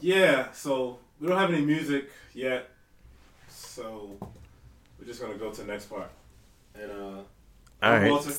[0.00, 2.68] yeah, so we don't have any music yet,
[3.48, 4.16] so
[4.98, 6.10] we're just gonna go to the next part.
[6.74, 7.20] And uh,
[7.82, 8.10] All right.
[8.10, 8.32] Walter,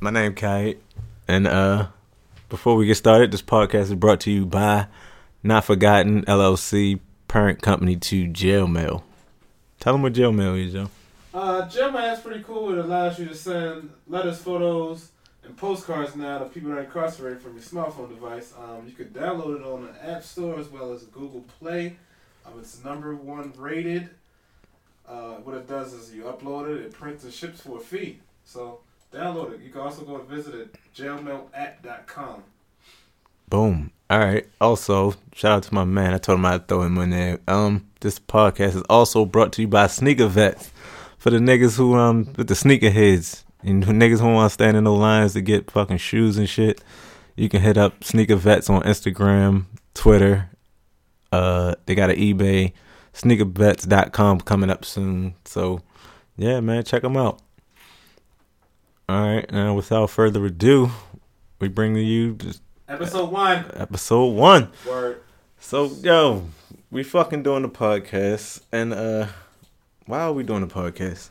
[0.00, 0.80] My name Kite,
[1.26, 1.88] and uh,
[2.48, 4.86] before we get started, this podcast is brought to you by
[5.42, 9.04] Not Forgotten LLC, parent company to Jail Mail.
[9.80, 10.88] Tell them what Jail Mail is, Joe.
[11.34, 12.72] uh, Jail Mail is pretty cool.
[12.72, 15.10] It allows you to send letters, photos,
[15.48, 18.52] and postcards now to people that are incarcerated from your smartphone device.
[18.58, 21.96] Um, you could download it on the App Store as well as Google Play.
[22.46, 24.10] Um, it's number one rated.
[25.08, 28.18] Uh, what it does is you upload it, it prints and ships for a fee.
[28.44, 28.80] So
[29.12, 29.60] download it.
[29.62, 32.44] You can also go and visit it jailmailapp.com.
[33.48, 33.90] Boom.
[34.10, 34.46] All right.
[34.60, 36.12] Also, shout out to my man.
[36.12, 37.38] I told him I'd throw him in there.
[37.48, 40.70] Um, this podcast is also brought to you by Sneaker Vets
[41.16, 44.76] for the niggas who um with the sneaker heads and niggas who want to stand
[44.76, 46.82] in the lines to get fucking shoes and shit.
[47.36, 50.50] You can hit up Sneaker Vets on Instagram, Twitter.
[51.30, 52.72] Uh, they got an eBay,
[53.14, 55.34] sneakervets.com coming up soon.
[55.44, 55.80] So,
[56.36, 57.40] yeah, man, check them out.
[59.08, 60.90] All right, now without further ado,
[61.60, 63.64] we bring to you just Episode one.
[63.74, 64.70] episode one.
[64.86, 65.20] Word.
[65.60, 66.48] So yo,
[66.90, 69.26] we fucking doing the podcast, and uh,
[70.06, 71.30] why are we doing the podcast?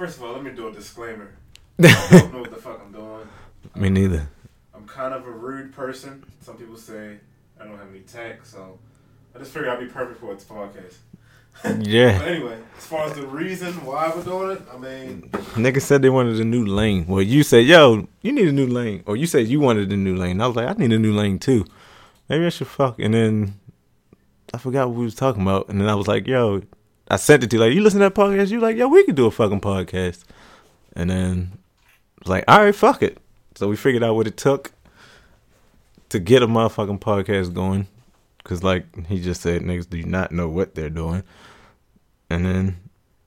[0.00, 1.30] First of all, let me do a disclaimer.
[1.78, 3.28] I don't know what the fuck I'm doing.
[3.74, 4.26] Me neither.
[4.74, 6.24] I'm kind of a rude person.
[6.40, 7.18] Some people say
[7.60, 8.78] I don't have any tech, so
[9.34, 10.94] I just figured I'd be perfect for this podcast.
[11.62, 15.82] But Yeah, anyway, as far as the reason why we're doing it, I mean, nigga
[15.82, 17.04] said they wanted a new lane.
[17.06, 19.96] Well, you said yo, you need a new lane, or you said you wanted a
[19.98, 20.40] new lane.
[20.40, 21.66] I was like, I need a new lane too.
[22.30, 22.98] Maybe I should fuck.
[23.00, 23.60] And then
[24.54, 26.62] I forgot what we was talking about, and then I was like, yo,
[27.10, 28.50] I sent it to you like, you listen to that podcast?
[28.50, 30.22] You like, yo, we could do a fucking podcast.
[30.94, 33.18] And then I was like, all right, fuck it.
[33.56, 34.72] So we figured out what it took
[36.10, 37.88] to get a motherfucking podcast going.
[38.44, 41.22] Cause like he just said, niggas do not know what they're doing.
[42.30, 42.76] And then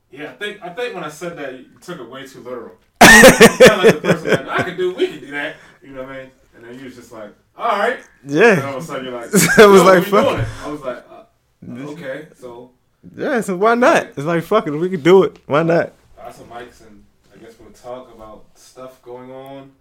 [0.09, 2.75] yeah, I think I think when I said that, you took it way too literal.
[3.01, 5.55] Like the person like, I could do, we can do that.
[5.81, 6.31] You know what I mean?
[6.55, 7.99] And then you was just like, all right.
[8.25, 8.53] Yeah.
[8.53, 9.25] And all yeah, of a sudden you're like,
[9.57, 10.47] I was "Yo, like, fuck.
[10.63, 12.71] I was like, uh, okay, so
[13.15, 13.41] yeah.
[13.41, 14.07] So why not?
[14.07, 15.37] It's like fuck it, we could do it.
[15.45, 15.93] Why not?
[16.19, 17.03] I got some mics and
[17.33, 19.71] I guess we'll talk about stuff going on.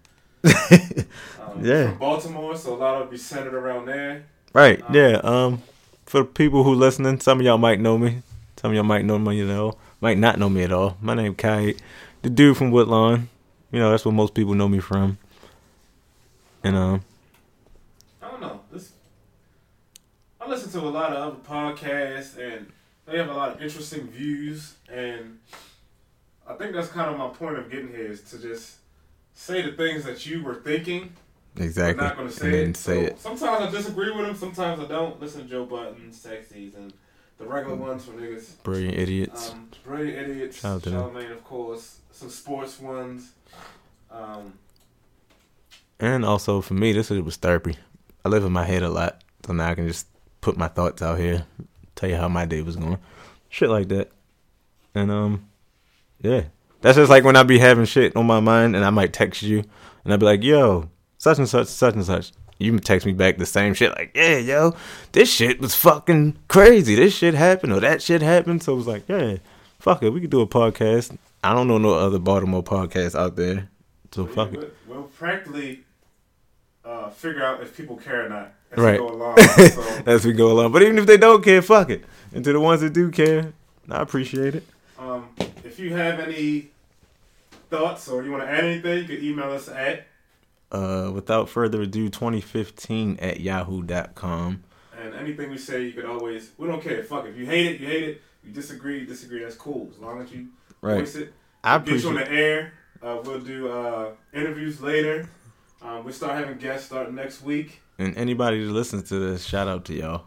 [1.40, 1.88] Um, Yeah.
[1.90, 4.24] From Baltimore, so a lot of it be centered around there.
[4.52, 4.82] Right.
[4.92, 5.20] Yeah.
[5.24, 5.62] Um,
[6.06, 8.22] for people who listening, some of y'all might know me.
[8.56, 9.36] Some of y'all might know me.
[9.38, 10.96] You know, might not know me at all.
[11.00, 11.74] My name Kai,
[12.22, 13.28] the dude from Woodlawn.
[13.70, 15.18] You know, that's what most people know me from.
[16.62, 17.02] And um,
[18.22, 18.60] I don't know.
[18.70, 18.92] This
[20.40, 21.40] I listen to a lot of other
[21.74, 22.70] podcasts and
[23.12, 25.38] they have a lot of interesting views and
[26.48, 28.76] I think that's kind of my point of getting here is to just
[29.34, 31.12] say the things that you were thinking
[31.56, 32.02] exactly.
[32.04, 32.76] not going to say and then it.
[32.76, 33.20] say So it.
[33.20, 35.20] Sometimes I disagree with them, sometimes I don't.
[35.20, 36.92] Listen to Joe Budden, Sexies, and
[37.38, 37.52] the Mm.
[37.52, 38.62] regular ones for niggas.
[38.62, 39.50] Brilliant idiots.
[39.52, 40.82] Um, Brilliant Idiots, Shout.
[40.82, 43.32] Charlamagne, of course, some sports ones.
[44.10, 44.54] Um,
[46.00, 47.76] and also for me, this was therapy.
[48.24, 50.06] I live in my head a lot, so now I can just
[50.40, 51.46] put my thoughts out here,
[52.02, 52.98] tell you how my day was going,
[53.48, 54.10] shit like that.
[54.94, 55.48] And um,
[56.20, 56.44] yeah,
[56.80, 59.42] that's just like when I be having shit on my mind, and I might text
[59.42, 59.62] you,
[60.04, 63.38] and I be like, "Yo, such and such, such and such." You text me back
[63.38, 64.74] the same shit, like, "Yeah, yo,
[65.12, 66.94] this shit was fucking crazy.
[66.94, 69.36] This shit happened, or that shit happened." So it was like, "Yeah,
[69.78, 73.36] fuck it, we could do a podcast." I don't know no other Baltimore podcast out
[73.36, 73.68] there,
[74.12, 74.60] so fuck it.
[74.60, 75.80] we- We'll practically
[76.84, 79.00] uh, figure out if people care or not as Right.
[79.00, 79.38] we go along.
[79.38, 80.72] So, as we go along.
[80.72, 82.04] But even if they don't care, fuck it.
[82.34, 83.52] And to the ones that do care,
[83.90, 84.64] I appreciate it.
[84.98, 85.28] um,
[85.64, 86.70] if you have any
[87.70, 90.06] thoughts or you want to add anything, you can email us at
[90.70, 94.62] Uh, without further ado, 2015 at yahoo.com.
[94.98, 96.50] and anything we say, you could always.
[96.58, 97.02] We don't care.
[97.02, 97.26] Fuck.
[97.26, 98.22] If you hate it, you hate it.
[98.44, 99.42] You disagree, you disagree.
[99.42, 99.90] That's cool.
[99.92, 100.46] As long as you
[100.80, 100.98] Right.
[101.00, 101.32] voice it.
[101.62, 102.72] I Get you on the air.
[103.02, 105.28] Uh, we'll do uh, interviews later.
[105.82, 107.81] Um, we start having guests starting next week.
[107.98, 110.24] And anybody that listens to this, shout out to y'all.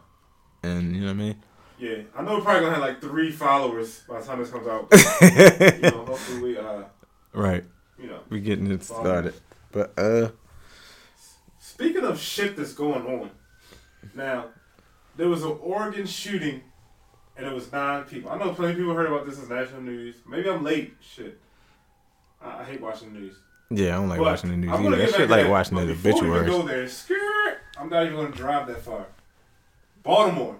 [0.62, 1.42] And you know what I mean?
[1.78, 4.66] Yeah, I know we're probably gonna have like three followers by the time this comes
[4.66, 4.88] out.
[5.74, 6.84] you know, hopefully we, uh,
[7.34, 7.64] right.
[8.00, 8.20] you know.
[8.30, 9.34] we're getting it started.
[9.72, 10.30] But uh
[11.58, 13.30] Speaking of shit that's going on,
[14.14, 14.46] now
[15.16, 16.62] there was an Oregon shooting,
[17.36, 18.30] and it was nine people.
[18.30, 20.16] I know plenty of people heard about this as national news.
[20.26, 20.94] Maybe I'm late.
[21.00, 21.38] Shit,
[22.40, 23.34] I, I hate watching the news.
[23.70, 24.96] Yeah, I don't like But watching the news I'm either.
[24.96, 26.50] That shit like watching the before we even obituaries.
[26.50, 29.06] go there, skirt, I'm not even gonna drive that far.
[30.02, 30.56] Baltimore,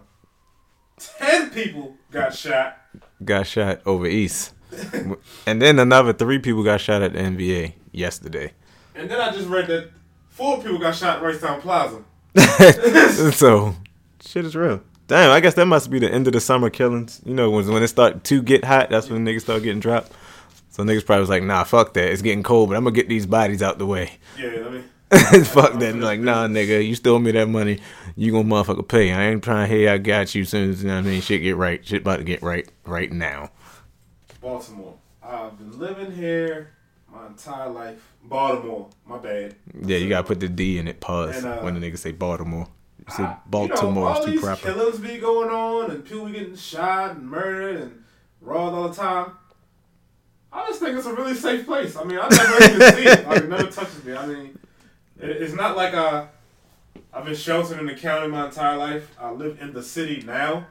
[0.98, 2.78] ten people got shot.
[3.24, 4.52] Got shot over east.
[5.46, 8.52] and then another three people got shot at the NBA yesterday.
[8.94, 9.90] And then I just read that
[10.28, 12.02] four people got shot at Reisterstown Plaza.
[13.32, 13.74] so
[14.20, 14.82] shit is real.
[15.06, 17.22] Damn, I guess that must be the end of the summer killings.
[17.24, 20.10] You know, when when it start to get hot, that's when niggas start getting dropped.
[20.76, 22.10] So niggas probably was like, nah, fuck that.
[22.12, 24.18] It's getting cold, but I'm gonna get these bodies out the way.
[24.38, 24.84] Yeah, I mean,
[25.46, 25.82] fuck that.
[25.82, 27.80] And like, nah, nigga, you stole me that money.
[28.14, 29.10] You gonna motherfucker pay.
[29.10, 31.22] I ain't trying to hey, I got you soon as you know what I mean
[31.22, 31.82] shit get right.
[31.82, 33.52] Shit about to get right right now.
[34.42, 34.96] Baltimore.
[35.22, 36.72] I've been living here
[37.10, 38.12] my entire life.
[38.22, 39.54] Baltimore, my bad.
[39.82, 41.00] Yeah, you gotta put the D in it.
[41.00, 42.68] Pause And, uh, when the nigga say Baltimore.
[42.98, 44.72] You say I- Baltimore you know, all is too these proper.
[44.74, 48.04] killings be going on and people be getting shot and murdered and
[48.42, 49.30] robbed all the time.
[50.56, 51.96] I just think it's a really safe place.
[51.96, 53.28] I mean, I never even see it.
[53.28, 54.16] Like, it never touches me.
[54.16, 54.58] I mean,
[55.20, 56.28] it, it's not like I,
[57.12, 59.14] I've been sheltered in the county my entire life.
[59.20, 60.66] I live in the city now.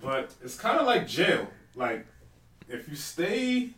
[0.00, 1.48] But it's kind of like jail.
[1.74, 2.06] Like,
[2.68, 3.70] if you stay,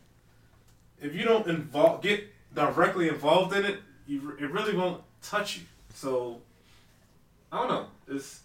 [1.01, 5.63] if you don't involve, get directly involved in it, you, it really won't touch you.
[5.95, 6.43] So,
[7.51, 7.87] I don't know.
[8.09, 8.41] It's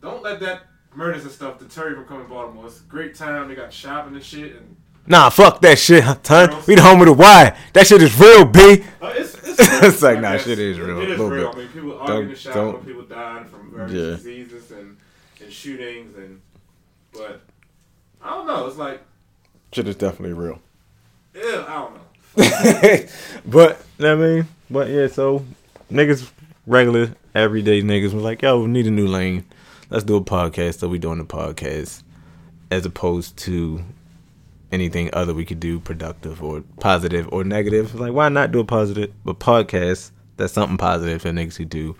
[0.00, 0.62] don't let that
[0.94, 2.66] murders and stuff deter you from coming to Baltimore.
[2.66, 3.48] It's a great town.
[3.48, 4.54] They got shopping and shit.
[4.54, 4.76] And
[5.08, 6.62] Nah, fuck that shit, son.
[6.66, 7.58] We the home of the Y.
[7.72, 8.84] That shit is real, B.
[9.00, 11.30] uh, it's it's, It's like, nah, shit is real, It, is real.
[11.52, 11.54] bit.
[11.54, 14.16] I mean, people arguing in shop, don't- people dying from various Yeah.
[14.16, 14.96] diseases and
[15.42, 16.40] and shootings and.
[17.12, 17.40] But
[18.22, 18.66] I don't know.
[18.66, 19.00] It's like
[19.72, 20.60] Shit is definitely real.
[21.34, 22.00] yeah, I don't know.
[23.46, 25.44] but I mean, but yeah, so
[25.90, 26.30] niggas,
[26.66, 29.44] regular everyday niggas was like, yo, we need a new lane.
[29.90, 30.78] Let's do a podcast.
[30.80, 32.02] So we doing the podcast
[32.70, 33.82] as opposed to
[34.70, 37.94] anything other we could do productive or positive or negative.
[37.94, 41.96] Like, why not do a positive but podcast that's something positive that niggas could do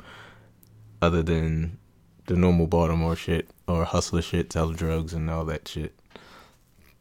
[1.02, 1.78] other than
[2.26, 5.98] the normal Baltimore shit or hustler shit, sell drugs and all that shit.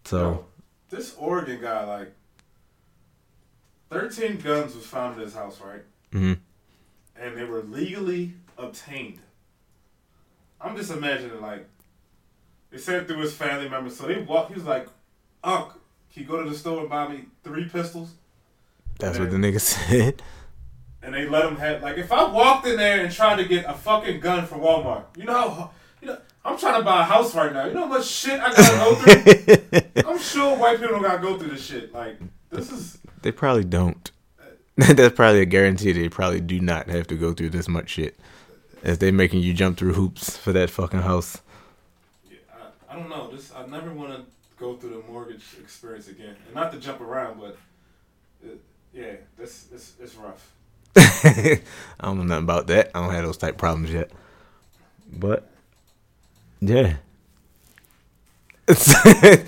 [0.06, 0.46] So Yo,
[0.90, 2.14] this Oregon guy, like,
[3.90, 5.84] thirteen guns was found in his house, right?
[6.14, 6.34] Mm-hmm.
[7.22, 9.20] and they were legally obtained.
[10.62, 11.68] I'm just imagining like
[12.72, 13.98] they said through his family members.
[13.98, 14.48] So they walk.
[14.48, 14.88] He was like,
[15.44, 15.72] "Unc,
[16.14, 18.14] can you go to the store and buy me three pistols?"
[19.00, 20.22] that's what the nigga said.
[21.02, 23.66] And they let him have like if I walked in there and tried to get
[23.66, 27.06] a fucking gun from Walmart, you know how you know I'm trying to buy a
[27.06, 27.66] house right now.
[27.66, 30.04] You know how much shit I gotta go through.
[30.12, 31.94] I'm sure white people don't gotta go through this shit.
[31.94, 32.18] Like
[32.50, 34.12] this is They probably don't.
[34.40, 35.92] Uh, that's probably a guarantee.
[35.92, 38.20] They probably do not have to go through this much shit,
[38.84, 41.42] as they making you jump through hoops for that fucking house.
[42.30, 42.38] Yeah,
[42.90, 43.32] I, I don't know.
[43.32, 44.26] This I never want to
[44.60, 47.58] go through the mortgage experience again, and not to jump around, but
[48.94, 50.52] yeah, this it's, it's rough.
[50.96, 51.62] I
[52.02, 52.92] don't know nothing about that.
[52.96, 54.10] I don't have those type problems yet.
[55.14, 55.50] But
[56.60, 56.96] yeah.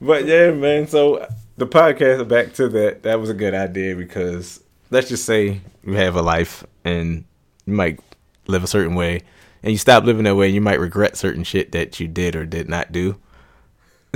[0.00, 0.86] but yeah, man.
[0.86, 1.26] So
[1.56, 3.02] the podcast back to that.
[3.02, 7.24] That was a good idea because let's just say you have a life and
[7.64, 8.00] you might
[8.46, 9.22] live a certain way,
[9.62, 12.36] and you stop living that way, and you might regret certain shit that you did
[12.36, 13.16] or did not do.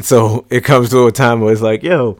[0.01, 2.19] So it comes to a time where it's like, yo,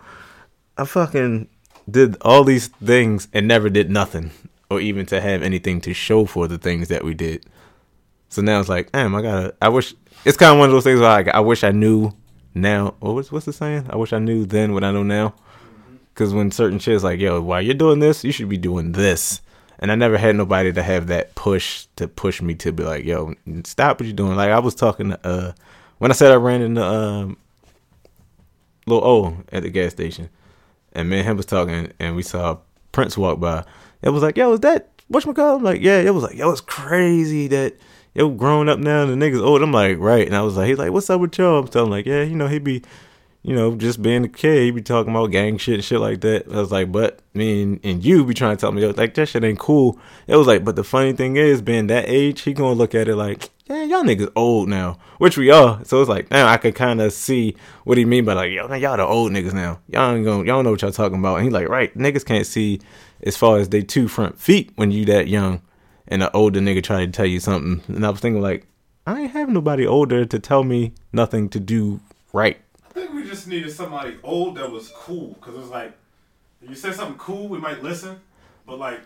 [0.77, 1.49] I fucking
[1.91, 4.31] did all these things and never did nothing,
[4.71, 7.47] or even to have anything to show for the things that we did.
[8.29, 9.55] So now it's like, damn, I gotta.
[9.61, 9.95] I wish
[10.25, 12.13] it's kind of one of those things where I wish I knew
[12.55, 12.95] now.
[13.01, 13.87] What was what's the saying?
[13.91, 15.35] I wish I knew then what I know now.
[16.13, 18.93] Because when certain shit is like, yo, while you're doing this, you should be doing
[18.93, 19.41] this.
[19.81, 23.05] And I never had nobody to have that push to push me to be like,
[23.05, 24.37] yo, stop what you're doing.
[24.37, 25.53] Like I was talking to uh
[25.99, 27.37] when I said I ran into um
[28.87, 30.29] Lil O at the gas station,
[30.93, 32.59] and me and him was talking, and we saw
[32.93, 33.65] Prince walk by.
[34.03, 35.57] It was like, yo, is that whatchamacallit?
[35.57, 36.01] I'm like, yeah.
[36.01, 37.77] It was like, yo, it's crazy that
[38.15, 39.63] yo grown up now and the niggas old.
[39.63, 40.27] I'm like, right.
[40.27, 41.61] And I was like, he's like, what's up with y'all?
[41.61, 42.83] I'm telling him like, yeah, you know, he'd be,
[43.43, 44.63] you know, just being a kid.
[44.63, 46.47] He'd be talking about gang shit and shit like that.
[46.51, 49.15] I was like, but me and, and you be trying to tell me yo, like
[49.15, 49.99] that shit ain't cool.
[50.27, 53.09] It was like, but the funny thing is, being that age, he gonna look at
[53.09, 55.83] it like, yeah, y'all niggas old now, which we are.
[55.85, 58.69] So it's like now I could kind of see what he mean by like, yo,
[58.69, 59.81] man, y'all the old niggas now.
[59.89, 61.37] Y'all ain't gonna, y'all know what y'all talking about.
[61.37, 62.81] And he like, right, niggas can't see
[63.23, 65.63] as far as they two front feet when you that young,
[66.09, 67.83] and an older nigga try to tell you something.
[67.95, 68.67] And I was thinking like,
[69.07, 72.01] I ain't have nobody older to tell me nothing to do
[72.33, 72.61] right.
[72.85, 75.93] I think we just needed somebody old that was cool, because it was like,
[76.61, 78.21] you said something cool, we might listen,
[78.67, 79.01] but like.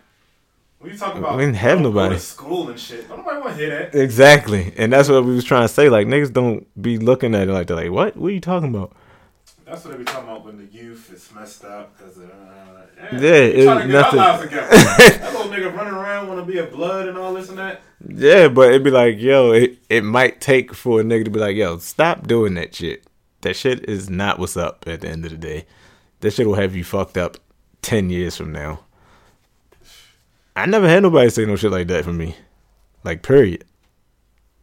[0.79, 2.11] When you talk about We didn't have nobody.
[2.11, 3.95] going to school and shit, don't nobody want to hear that.
[3.99, 5.89] Exactly, and that's what we was trying to say.
[5.89, 8.17] Like niggas don't be looking at it like they're like, what?
[8.17, 8.95] What are you talking about?
[9.67, 12.23] That's what they be talking about when the youth is messed up because uh,
[12.97, 14.69] yeah, Yeah, we it- trying to get nothing- our lives together.
[14.71, 17.83] that little nigga running around want to be a blood and all this and that.
[18.09, 21.41] Yeah, but it'd be like, yo, it, it might take for a nigga to be
[21.41, 23.05] like, yo, stop doing that shit.
[23.43, 25.67] That shit is not what's up at the end of the day.
[26.21, 27.37] That shit will have you fucked up
[27.83, 28.85] 10 years from now.
[30.59, 32.35] I never had nobody say no shit like that for me.
[33.05, 33.65] Like period.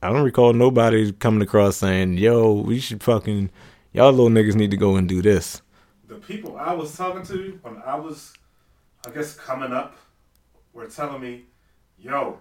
[0.03, 3.49] I don't recall nobody coming across saying, "Yo, we should fucking
[3.93, 5.61] y'all little niggas need to go and do this."
[6.09, 8.33] The people I was talking to when I was,
[9.07, 9.95] I guess, coming up,
[10.73, 11.45] were telling me,
[11.97, 12.39] "Yo,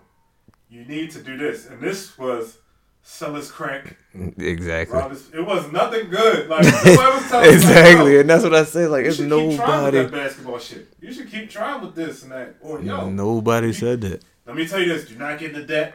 [0.68, 2.58] you need to do this," and this was
[3.04, 3.96] sell his crack.
[4.38, 5.00] Exactly.
[5.32, 6.48] It was nothing good.
[6.48, 8.86] Like whoever was telling me, like, exactly, and that's what I say.
[8.86, 10.16] Like, it's should keep trying with nobody.
[10.16, 10.88] basketball shit.
[11.00, 12.54] You should keep trying with this and that.
[12.60, 14.22] Or yo, Nobody said that.
[14.46, 15.94] let me tell you this: do not get into debt.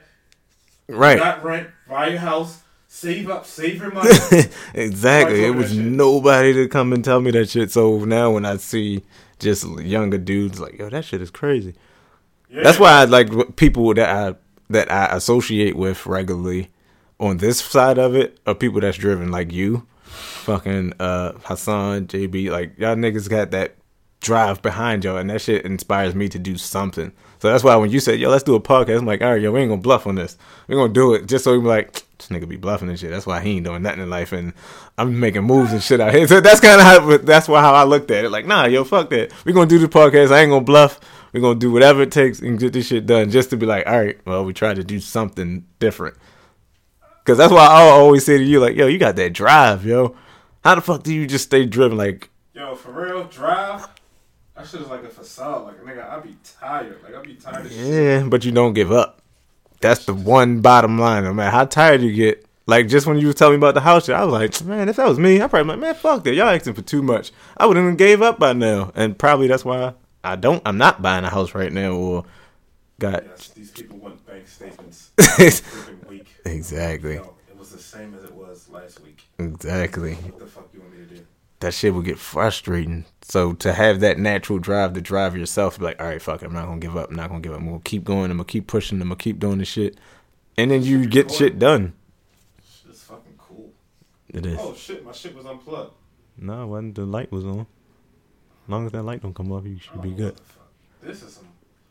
[0.90, 1.18] Right.
[1.18, 4.10] not rent, buy your house, save up, save your money.
[4.74, 5.46] exactly.
[5.46, 7.72] It was nobody to come and tell me that shit.
[7.72, 9.04] So now when I see
[9.40, 11.76] just younger dudes like, yo, that shit is crazy.
[12.50, 12.64] Yeah.
[12.64, 14.36] That's why I like people that I
[14.70, 16.70] that I associate with regularly
[17.20, 22.52] on this side of it are people that's driven like you, fucking uh Hassan, JB,
[22.52, 23.76] like y'all niggas got that
[24.22, 27.12] drive behind y'all, and that shit inspires me to do something.
[27.40, 29.42] So that's why when you said, yo, let's do a podcast, I'm like, all right,
[29.42, 30.38] yo, we ain't gonna bluff on this.
[30.68, 33.12] We're gonna do it just so we be like, this nigga be bluffing and shit.
[33.12, 34.54] That's why he ain't doing nothing in life, and
[34.98, 36.28] I'm making moves and shit out here.
[36.28, 38.30] So that's kind of how that's why how I looked at it.
[38.30, 39.32] Like, nah, yo, fuck that.
[39.46, 40.32] We gonna do the podcast.
[40.32, 41.00] I ain't gonna bluff.
[41.32, 43.88] We're gonna do whatever it takes and get this shit done, just to be like,
[43.88, 46.18] all right, well, we tried to do something different.
[47.30, 50.16] Cause that's why I always say to you, like, yo, you got that drive, yo.
[50.64, 51.96] How the fuck do you just stay driven?
[51.96, 53.88] Like, Yo, for real, drive.
[54.56, 55.64] That shit is like a facade.
[55.64, 56.98] Like nigga, I'd be tired.
[57.04, 57.86] Like I'd be tired of shit.
[57.86, 59.22] Yeah, but you don't give up.
[59.80, 61.24] That's the one bottom line.
[61.24, 62.48] No matter how tired you get.
[62.66, 64.90] Like just when you was telling me about the house shit, I was like, man,
[64.90, 66.34] if that was me, I probably be like, man, fuck that.
[66.34, 67.32] Y'all asking for too much.
[67.58, 68.92] I would have gave up by now.
[68.96, 69.94] And probably that's why
[70.24, 70.64] I don't.
[70.66, 72.26] I'm not buying a house right now or
[72.98, 75.12] got Yes, these people want bank statements
[76.46, 76.60] every week.
[76.60, 79.24] exactly, it was the same as it was last week.
[79.40, 80.14] exactly.
[80.16, 81.26] What the fuck you want me to do?
[81.62, 83.04] That shit would get frustrating.
[83.22, 86.46] So to have that natural drive to drive yourself, be like, all right, fuck it,
[86.46, 87.10] I'm not gonna give up.
[87.10, 87.60] I'm not gonna give up.
[87.60, 88.32] I'm gonna keep going.
[88.32, 89.02] I'm gonna keep pushing.
[89.02, 89.98] I'm gonna keep doing the shit,
[90.58, 91.94] and then you get shit done.
[92.64, 93.72] Shit's fucking cool.
[94.30, 94.58] It is.
[94.60, 95.92] Oh shit, my shit was unplugged.
[96.38, 97.60] No, when the light was on.
[98.66, 100.26] As long as that light don't come off, you should be Oh, good.
[100.34, 100.68] what the fuck?
[101.02, 101.48] This is some.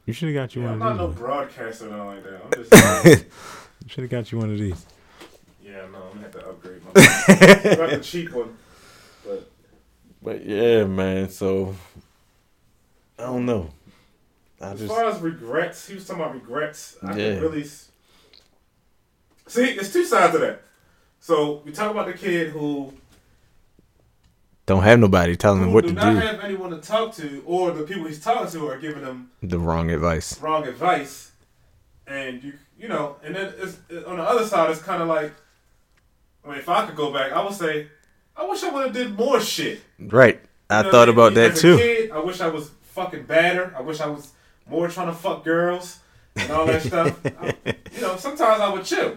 [0.07, 2.25] You should have got you Yeah, I'm one not no of broadcaster or nothing like
[2.25, 3.03] that.
[3.05, 3.27] I'm just.
[3.89, 3.99] these.
[3.99, 4.87] you should have got you one of these.
[5.63, 6.91] yeah, no, I'm gonna have to upgrade my.
[6.95, 8.57] I got the cheap one,
[9.25, 9.51] but
[10.23, 11.29] But yeah, man.
[11.31, 11.75] So
[13.19, 13.71] I don't know.
[14.61, 16.97] I as just far as regrets, he was talking about regrets.
[17.03, 17.35] I Yeah.
[17.35, 17.85] can really see.
[19.75, 20.63] There's two sides of that.
[21.21, 22.93] So we talk about the kid who
[24.67, 26.17] don't have nobody telling him who what do to not do.
[26.19, 29.59] have anyone to talk to, or the people he's talking to are giving him The
[29.59, 30.41] wrong advice.
[30.41, 31.28] wrong advice,
[32.09, 34.71] and you you know, and then it's on the other side.
[34.71, 35.33] It's kind of like,
[36.45, 37.89] I mean, if I could go back, I would say,
[38.37, 39.81] I wish I would have did more shit.
[39.99, 40.41] Right.
[40.71, 41.77] I You know thought about that As a too.
[41.77, 43.75] Kid, I wish I was fucking badder.
[43.77, 44.33] I wish I was
[44.69, 45.99] more trying to fuck girls
[46.37, 47.19] and all that stuff.
[47.27, 47.55] I,
[47.93, 49.17] you know, sometimes I would chill.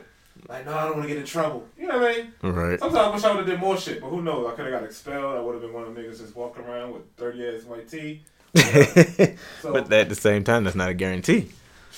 [0.50, 1.68] Like, no, I don't want to get in trouble.
[1.78, 2.34] You know what I mean?
[2.42, 2.80] Right.
[2.80, 4.52] Sometimes I wish I would have did more shit, but who knows?
[4.52, 5.38] I could have got expelled.
[5.38, 7.88] I would have been one of the niggas just walking around with dirty ass white
[7.88, 8.22] tee.
[9.62, 11.50] So but at the same time, that's not a guarantee.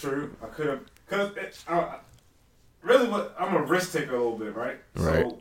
[0.09, 0.79] True, I could have.
[1.09, 1.97] Cause it, I,
[2.81, 4.77] really, what I'm a risk taker a little bit, right?
[4.95, 5.25] Right.
[5.29, 5.39] So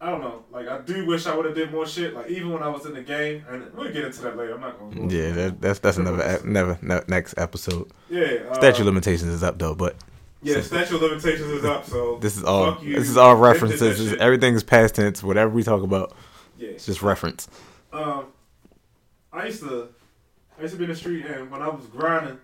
[0.00, 0.44] I don't know.
[0.50, 2.14] Like I do wish I would have did more shit.
[2.14, 4.54] Like even when I was in the game, and we'll get into that later.
[4.54, 4.94] I'm not gonna.
[5.08, 7.90] Go Yeah, that, that's that's another never ne- next episode.
[8.08, 8.44] Yeah.
[8.50, 9.96] Uh, Statute limitations is up though, but
[10.42, 11.84] Yeah, statute of limitations is up.
[11.86, 13.80] So this is all this is all They did that references.
[13.80, 14.20] This is- shit.
[14.20, 15.22] everything is past tense.
[15.22, 16.14] Whatever we talk about,
[16.56, 16.68] Yeah.
[16.70, 17.48] it's just reference.
[17.92, 18.26] Um,
[19.32, 19.88] I used to,
[20.58, 22.38] I used to be in the street, and when I was grinding,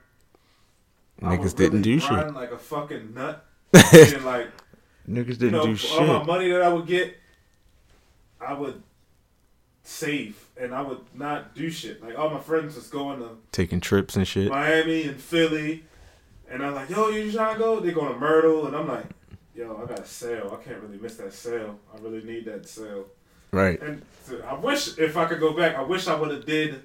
[1.23, 2.35] Niggas didn't really do shit.
[2.35, 3.45] like a fucking nut.
[3.73, 4.49] and like
[5.09, 7.17] Niggas didn't know, do for all my money that I would get,
[8.41, 8.83] I would
[9.83, 12.03] save, and I would not do shit.
[12.03, 14.51] Like all my friends was going to Taking trips and shit.
[14.51, 15.85] Miami and Philly,
[16.51, 17.81] and I'm like, yo, you trying to go?
[17.81, 19.07] They going to Myrtle, and I'm like,
[19.55, 20.59] yo, I got a sale.
[20.59, 21.79] I can't really miss that sale.
[21.95, 23.07] I really need that sale.
[23.53, 23.81] Right.
[23.81, 26.83] And so I wish if I could go back, I wish I would have did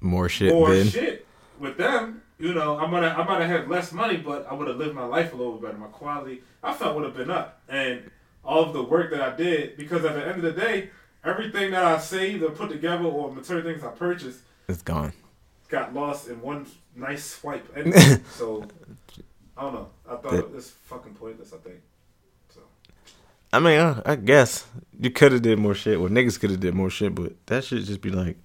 [0.00, 0.88] More shit more then.
[0.88, 1.26] shit
[1.60, 2.21] with them.
[2.42, 4.76] You know, I might have, I might have had less money, but I would have
[4.76, 5.78] lived my life a little better.
[5.78, 8.10] My quality, I felt would have been up, and
[8.44, 9.76] all of the work that I did.
[9.76, 10.90] Because at the end of the day,
[11.24, 15.12] everything that I saved or put together, or material things I purchased, It's gone.
[15.68, 17.64] got lost in one nice swipe.
[17.76, 17.94] And
[18.36, 18.66] so
[19.56, 19.88] I don't know.
[20.10, 21.52] I thought That- it's fucking pointless.
[21.52, 21.76] I think.
[22.52, 22.60] So
[23.52, 24.66] I mean, I guess
[24.98, 26.00] you could have did more shit.
[26.00, 28.36] Well, niggas could have did more shit, but that should just be like,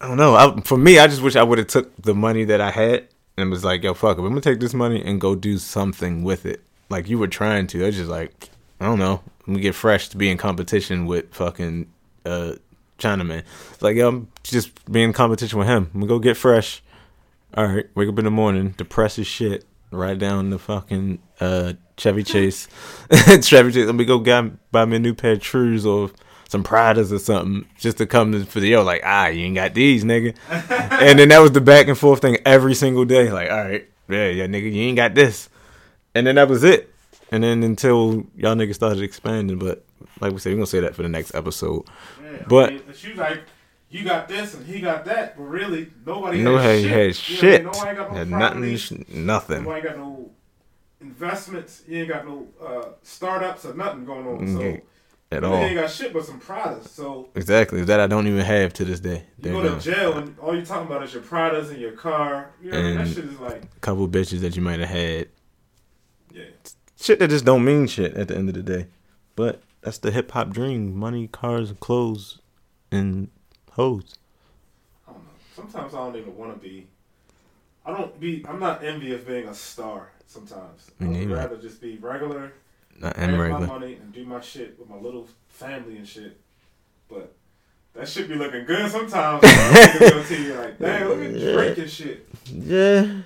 [0.00, 0.34] I don't know.
[0.34, 3.08] I, for me, I just wish I would have took the money that I had
[3.36, 4.20] and was like, yo, fuck it.
[4.20, 6.62] I'm gonna take this money and go do something with it.
[6.88, 7.82] Like you were trying to.
[7.82, 9.22] I was just like, I don't know.
[9.46, 11.90] Let me get fresh to be in competition with fucking
[12.24, 12.54] uh
[12.98, 13.44] Chinaman.
[13.72, 15.90] It's like, yo, I'm just being in competition with him.
[15.94, 16.82] I'm gonna go get fresh.
[17.56, 19.64] All right, wake up in the morning, depressed as shit.
[19.90, 22.66] Right down the fucking uh, Chevy Chase.
[23.42, 23.86] Chevy Chase.
[23.86, 26.10] Let me go get, buy me a new pair of Trues or
[26.48, 28.82] some Pradas or something just to come to, for the yo.
[28.82, 30.34] Like, ah, you ain't got these, nigga.
[30.50, 33.30] and then that was the back and forth thing every single day.
[33.30, 35.48] Like, all right, yeah, yeah, nigga, you ain't got this.
[36.14, 36.92] And then that was it.
[37.32, 39.84] And then until y'all niggas started expanding, but
[40.20, 41.84] like we said, we're gonna say that for the next episode.
[42.22, 43.40] Yeah, But- I mean, she was like,
[43.90, 46.90] you got this and he got that, but really nobody No, had shit.
[46.90, 47.44] had You know shit.
[47.44, 47.64] I mean?
[47.72, 49.62] Nobody got no Had nothing, nothing.
[49.64, 50.30] Nobody got no
[51.00, 51.82] investments.
[51.86, 54.48] You ain't got no uh, startups or nothing going on.
[54.48, 54.82] So Mm,
[55.34, 55.56] At you all.
[55.56, 56.90] ain't got shit but some products.
[56.90, 57.82] So Exactly.
[57.84, 59.24] That I don't even have to this day.
[59.38, 61.92] you go you to jail and all you're talking about is your products and your
[61.92, 62.50] car.
[62.62, 65.28] You know, that And- shit is like, couple bitches that you might have had.
[66.32, 66.44] yeah.
[66.98, 68.86] Shit that just don't mean shit at the end of the day.
[69.36, 70.96] But that's the hip hop dream.
[70.96, 72.38] Money, cars, clothes,
[72.90, 73.28] and
[73.72, 74.14] hoes.
[75.06, 75.30] I don't know.
[75.54, 76.86] Sometimes I don't even want to be.
[77.84, 78.44] I don't be.
[78.48, 80.10] I'm not envious of being a star.
[80.26, 81.34] Sometimes I would neither.
[81.34, 82.52] rather just be regular,
[83.00, 83.66] Not and my regular.
[83.66, 86.40] money, and do my shit with my little family and shit.
[87.08, 87.34] But
[87.94, 89.42] that should be looking good sometimes.
[89.42, 92.28] Niggas go to you like, damn, look at Drake and shit.
[92.52, 93.20] Yeah.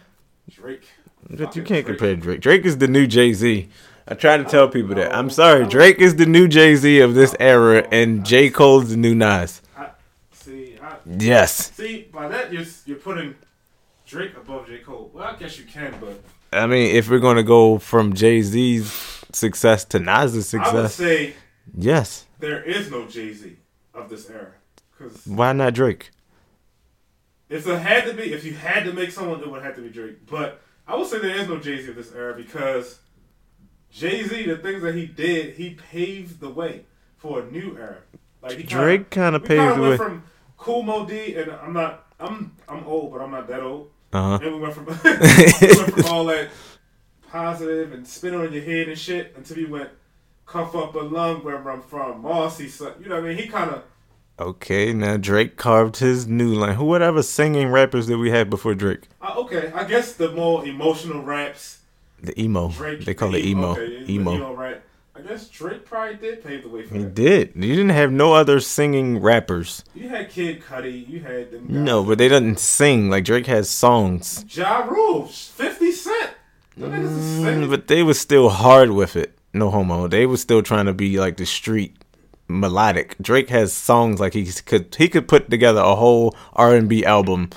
[0.51, 0.85] Drake.
[1.31, 1.99] But you can't Drake.
[1.99, 2.41] compare Drake.
[2.41, 3.69] Drake is the new Jay Z.
[4.11, 5.15] I try to tell people that.
[5.15, 5.65] I'm oh, sorry.
[5.65, 5.69] Oh.
[5.69, 8.49] Drake is the new Jay Z of this oh, era, and J.
[8.49, 9.61] Cole's the new Nas.
[10.33, 11.73] See, I, Yes.
[11.73, 13.35] see, by that you're you're putting
[14.07, 15.11] Drake above J Cole.
[15.13, 16.23] Well, I guess you can, but
[16.53, 20.73] I mean, if we're going to go from Jay Z's success to Nas's success.
[20.75, 21.35] I would say
[21.77, 22.27] yes.
[22.39, 23.57] there is no Jay Z
[23.95, 24.53] of this era.
[24.97, 26.11] Because Why not Drake?
[27.49, 29.83] if it had to be, if you had to make someone, it would have to
[29.83, 30.27] be Drake.
[30.27, 32.99] But I would say there is no Jay Z of this era because
[33.91, 36.85] Jay Z, the things that he did, he paved the way
[37.17, 37.99] for a new era.
[38.43, 39.97] Like kinda- Drake kind of paved the went way.
[39.97, 40.23] from
[40.57, 43.91] Kool Moe Dee, and I'm not, I'm, I'm old, but I'm not that old.
[44.13, 44.45] Uh huh.
[44.45, 45.11] And we went from, we
[45.77, 46.49] went from all that
[47.31, 49.91] positive and spinning on your head and shit until we went
[50.47, 53.39] cuff up a lung where I'm from, Mossy, so, you know what I mean?
[53.39, 53.83] He kind of,
[54.41, 56.77] Okay, now Drake carved his new line.
[56.77, 59.09] Who whatever singing rappers did we have before Drake?
[59.21, 61.79] uh, okay, I guess the more emotional raps,
[62.23, 62.69] The emo.
[62.71, 63.05] Drake.
[63.05, 63.73] they call the it emo.
[63.73, 64.35] okay, emo.
[64.35, 64.83] emo rap.
[65.17, 67.15] I guess Drake probably did pave the way for He that.
[67.17, 67.53] did.
[67.57, 69.83] You didn't have no other singing rappers.
[69.93, 71.71] You had Kid Cudi, you had them guys.
[71.77, 73.11] No, but they didn't sing.
[73.11, 74.45] Like Drake has songs.
[74.49, 76.15] Ja Rule, 50 Cent.
[76.15, 79.37] Them niggas is Mm, but they was still hard with it.
[79.53, 80.07] No homo.
[80.09, 81.97] They was still trying to be like the street
[82.49, 83.17] melodic.
[83.21, 87.05] Drake has songs like he could he could put together a whole R and B
[87.05, 87.51] album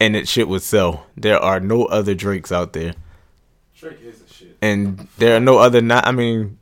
[0.00, 1.06] and it shit would sell.
[1.16, 2.94] There are no other Drakes out there.
[3.76, 4.56] Drake is a shit.
[4.62, 6.58] And there are no other not I mean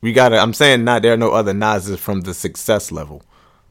[0.00, 3.22] we gotta I'm saying not there are no other Nas's from the success level.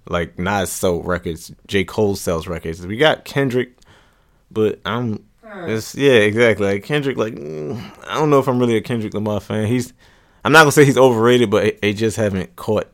[0.10, 1.84] Like Nas sold records, J.
[1.84, 2.86] Cole sells records.
[2.86, 3.78] We got Kendrick,
[4.50, 5.27] but I'm
[5.68, 6.68] it's, yeah, exactly.
[6.68, 9.68] Like Kendrick, like mm, I don't know if I'm really a Kendrick Lamar fan.
[9.68, 9.94] He's,
[10.44, 12.88] I'm not gonna say he's overrated, but I just haven't caught.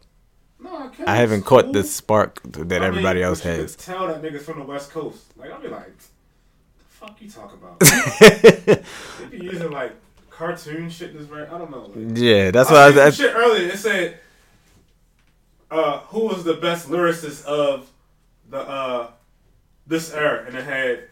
[0.59, 1.73] no, I haven't caught cool.
[1.73, 3.75] the spark that I mean, everybody else but you has.
[3.75, 5.23] tell that niggas from the West Coast.
[5.37, 7.79] Like, I'll be like, the fuck you talk about?
[8.19, 9.93] they be using, like,
[10.29, 11.51] cartoon shit in this rap.
[11.51, 11.91] I don't know.
[11.93, 13.67] Like, yeah, that's I why I, I, shit earlier.
[13.69, 14.19] It said,
[15.69, 17.89] uh, who was the best lyricist of
[18.49, 19.11] the uh,
[19.87, 20.45] this era?
[20.47, 21.03] And it had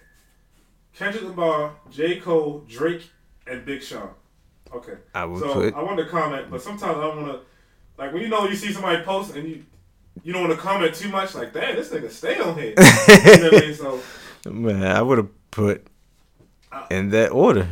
[0.98, 2.20] Kendrick Lamar, J.
[2.20, 3.10] Cole, Drake,
[3.48, 4.10] and Big Sean.
[4.74, 4.94] Okay.
[5.14, 5.74] I would So put.
[5.74, 7.40] I wanted to comment, but sometimes I want to,
[7.98, 9.66] like when you know you see somebody post and you
[10.24, 11.36] you don't want to comment too much.
[11.36, 12.70] Like, damn, this nigga stay on here.
[12.70, 13.76] you know what I mean?
[13.76, 14.02] So
[14.46, 15.88] Man, I would have put
[16.90, 17.68] in that order.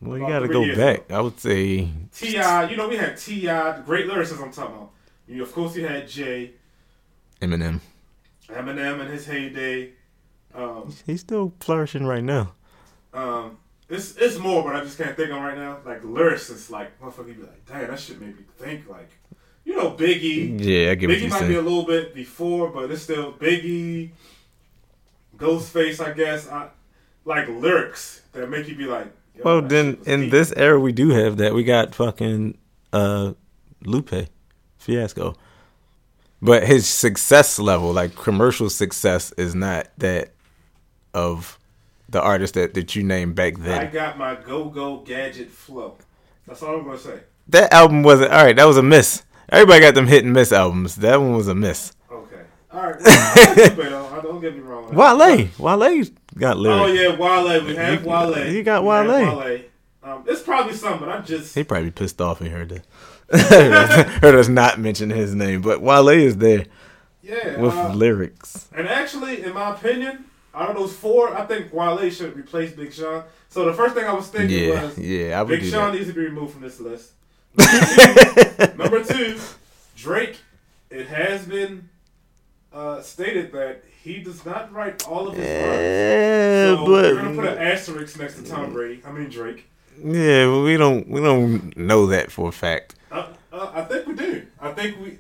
[0.01, 1.11] well, you gotta go years back.
[1.11, 2.27] I would say Ti.
[2.69, 4.41] You know, we had T.I., great lyricists.
[4.43, 4.91] I'm talking about.
[5.27, 6.51] You of course you had Jay,
[7.41, 7.79] Eminem.
[8.47, 9.93] Eminem in his heyday.
[10.53, 12.53] Um, He's still flourishing right now.
[13.13, 13.57] um,
[13.89, 15.79] it's it's more, but I just can't think of right now.
[15.85, 18.87] Like lyricists, like motherfucker, be like, damn, that shit made me think.
[18.89, 19.09] Like,
[19.63, 20.59] you know, Biggie.
[20.59, 24.11] Yeah, I get Biggie might be a little bit before, but it's still Biggie,
[25.37, 26.47] Ghostface, I guess.
[26.49, 26.69] I
[27.25, 29.07] like lyrics that make you be like.
[29.43, 30.31] Well, then in deep.
[30.31, 31.53] this era, we do have that.
[31.53, 32.57] We got fucking
[32.93, 33.33] uh,
[33.83, 34.29] Lupe.
[34.77, 35.35] fiasco.
[36.41, 40.31] But his success level, like commercial success, is not that
[41.13, 41.57] of
[42.07, 43.79] the artist that, that you named back then.
[43.79, 45.97] I got my go go gadget flow.
[46.47, 47.19] That's all I'm gonna say.
[47.47, 48.55] That album wasn't all right.
[48.55, 49.23] That was a miss.
[49.49, 50.95] Everybody got them hit and miss albums.
[50.97, 51.93] That one was a miss.
[52.75, 52.95] All right.
[53.05, 54.21] I it, though.
[54.21, 54.93] Don't get me wrong.
[54.93, 56.03] Wale, Wale
[56.38, 56.81] got lyrics.
[56.81, 57.65] Oh yeah, Wale.
[57.65, 58.33] We have He- Wale.
[58.45, 59.38] he got We Wale.
[59.38, 59.61] Wale.
[60.03, 62.85] Um, it's probably some, but I just He probably pissed off and heard that.
[64.21, 66.65] heard us not mention his name, but Wale is there
[67.23, 67.59] yeah.
[67.59, 68.67] with uh, lyrics.
[68.75, 72.93] and actually, in my opinion, out of those four, I think Wale should replace Big
[72.93, 73.23] Sean.
[73.49, 75.97] So the first thing I was thinking Yeah, was yeah, I would Big Sean that.
[75.97, 77.13] needs to be removed from this list.
[77.57, 77.71] Number
[78.65, 79.39] two, number two,
[79.95, 80.38] Drake.
[80.89, 81.89] It has been
[82.75, 85.45] uh, stated that he does not write all of his.
[85.47, 89.01] Yeah, So we're gonna put an asterisk next to Tom Brady.
[89.05, 89.65] I mean Drake.
[90.03, 92.95] yeah, but we don't we don't know that for a fact.
[93.11, 94.45] Uh, uh, I think we do.
[94.59, 95.19] I think we.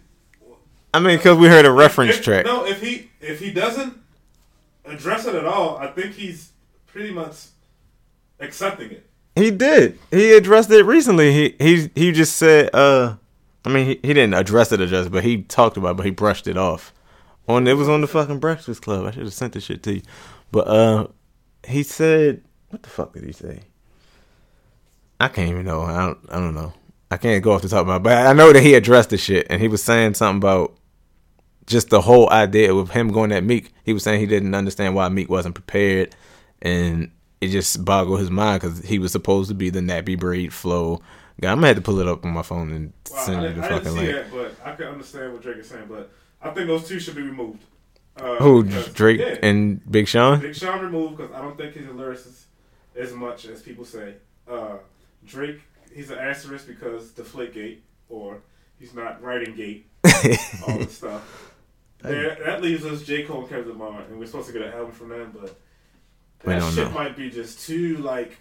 [0.93, 2.45] I mean, because we heard a reference if, track.
[2.45, 3.97] No, if he if he doesn't
[4.85, 6.51] address it at all, I think he's
[6.87, 7.45] pretty much
[8.39, 9.09] accepting it.
[9.35, 9.97] He did.
[10.11, 11.33] He addressed it recently.
[11.33, 13.15] He he he just said, uh,
[13.65, 16.05] I mean, he, he didn't address it, address, it, but he talked about, it, but
[16.05, 16.93] he brushed it off.
[17.47, 19.05] On it was on the fucking Breakfast Club.
[19.05, 20.01] I should have sent this shit to you,
[20.51, 21.07] but uh,
[21.67, 23.61] he said, what the fuck did he say?
[25.19, 25.81] I can't even know.
[25.83, 26.17] I don't.
[26.29, 26.73] I don't know.
[27.11, 27.99] I can't go off the top of my.
[27.99, 30.75] But I know that he addressed the shit, and he was saying something about
[31.67, 33.71] just the whole idea with him going at Meek.
[33.83, 36.15] He was saying he didn't understand why Meek wasn't prepared,
[36.61, 40.51] and it just boggled his mind because he was supposed to be the nappy braid
[40.51, 40.99] flow
[41.39, 41.51] guy.
[41.51, 43.53] I'm gonna have to pull it up on my phone and Well, send I, you
[43.53, 44.11] the I fucking link.
[44.11, 45.85] that, but I can understand what Drake is saying.
[45.87, 46.11] But
[46.45, 47.63] I think those two should be removed.
[48.17, 49.37] Uh, Who because- Drake yeah.
[49.41, 50.39] and Big Sean?
[50.39, 52.43] Big Sean removed because I don't think he's a lyricist
[52.95, 54.13] as much as people say.
[54.49, 54.77] Uh,
[55.25, 55.59] Drake,
[55.93, 57.79] he's an asterisk because Deflategate
[58.09, 58.37] or
[58.79, 59.87] he's not writing gate,
[60.67, 61.51] all this stuff.
[62.01, 63.23] There, that leaves us J.
[63.23, 65.59] Cole and Kendrick Lamar, and we're supposed to get an album from them, but
[66.43, 66.91] that shit know.
[66.91, 68.37] might be just too like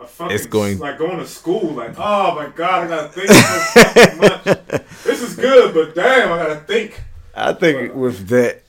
[0.00, 1.72] a fucking It's going- like going to school.
[1.74, 4.44] Like, oh my god, I gotta think so much.
[5.04, 7.00] This is good, but damn, I gotta think.
[7.46, 8.62] I think with that,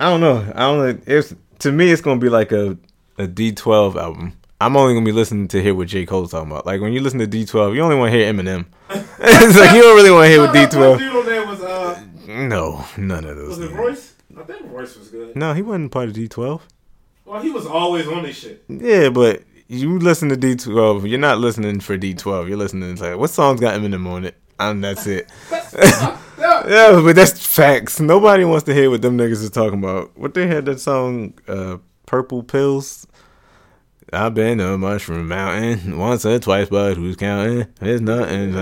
[0.00, 0.50] I don't know.
[0.54, 1.02] I don't.
[1.06, 2.76] It's to me, it's gonna be like a
[3.18, 4.34] a D12 album.
[4.60, 6.66] I'm only gonna be listening to hear what J Cole's talking about.
[6.66, 8.66] Like when you listen to D12, you only want to hear Eminem.
[8.90, 10.98] it's like you don't really want to hear No, what D12.
[10.98, 13.58] dude on there was uh, No, none of those.
[13.58, 13.72] was it.
[13.74, 14.14] Royce?
[14.36, 15.34] I think Royce was good.
[15.36, 16.60] No, he wasn't part of D12.
[17.24, 18.64] Well, he was always on this shit.
[18.68, 21.08] Yeah, but you listen to D12.
[21.08, 22.48] You're not listening for D12.
[22.48, 25.28] You're listening to like what song's got Eminem on it, and that's it.
[26.38, 27.00] Yeah.
[27.02, 27.98] But that's facts.
[27.98, 30.16] Nobody wants to hear what them niggas is talking about.
[30.16, 33.06] What they had that song, uh, "Purple Pills."
[34.12, 37.66] I've been to Mushroom Mountain once or twice, but who's counting?
[37.80, 38.54] It's nothing.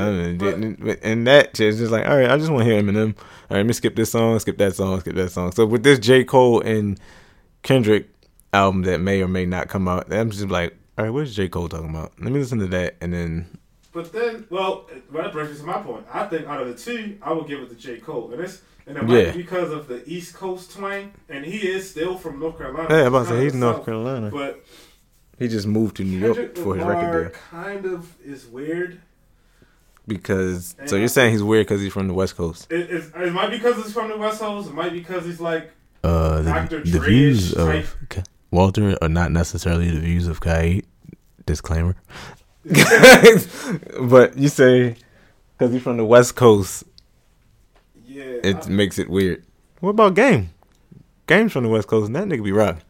[1.02, 3.16] And that shit's just like, all right, I just want to hear Eminem.
[3.16, 5.52] All right, let me skip this song, skip that song, skip that song.
[5.52, 6.24] So with this J.
[6.24, 6.98] Cole and
[7.62, 8.08] Kendrick
[8.52, 11.48] album that may or may not come out, I'm just like, all right, what's J.
[11.48, 12.12] Cole talking about?
[12.20, 13.46] Let me listen to that, and then
[13.96, 16.04] But then, well, well, that brings me to my point.
[16.12, 17.96] I think out of the two, I would give it to J.
[17.98, 19.30] Cole, and it's and it might Yeah.
[19.32, 22.88] be because of the East Coast twang, and he is still from North Carolina.
[22.90, 24.28] yeah, I'm about to say he's the North Carolina.
[24.30, 24.62] But
[25.38, 28.46] He just moved to New York Kendrick for his Lamar record deal kind of is
[28.46, 29.00] weird.
[30.06, 30.76] because.
[30.86, 32.70] So you're saying he's weird because he's from the West Coast?
[32.70, 34.68] It, it, it might be because he's from the West Coast.
[34.68, 35.72] It might be because he's like
[36.04, 36.80] Uh, Dr.
[36.84, 37.86] the, the views type.
[38.14, 40.82] of Walter are not necessarily the views of Kai.
[41.46, 41.94] Disclaimer.
[44.00, 44.96] but you say
[45.56, 46.84] because you're from the West Coast,
[48.04, 48.24] yeah.
[48.42, 49.44] it I- makes it weird.
[49.80, 50.50] What about Game?
[51.26, 52.82] Game's from the West Coast, and that nigga be rocking.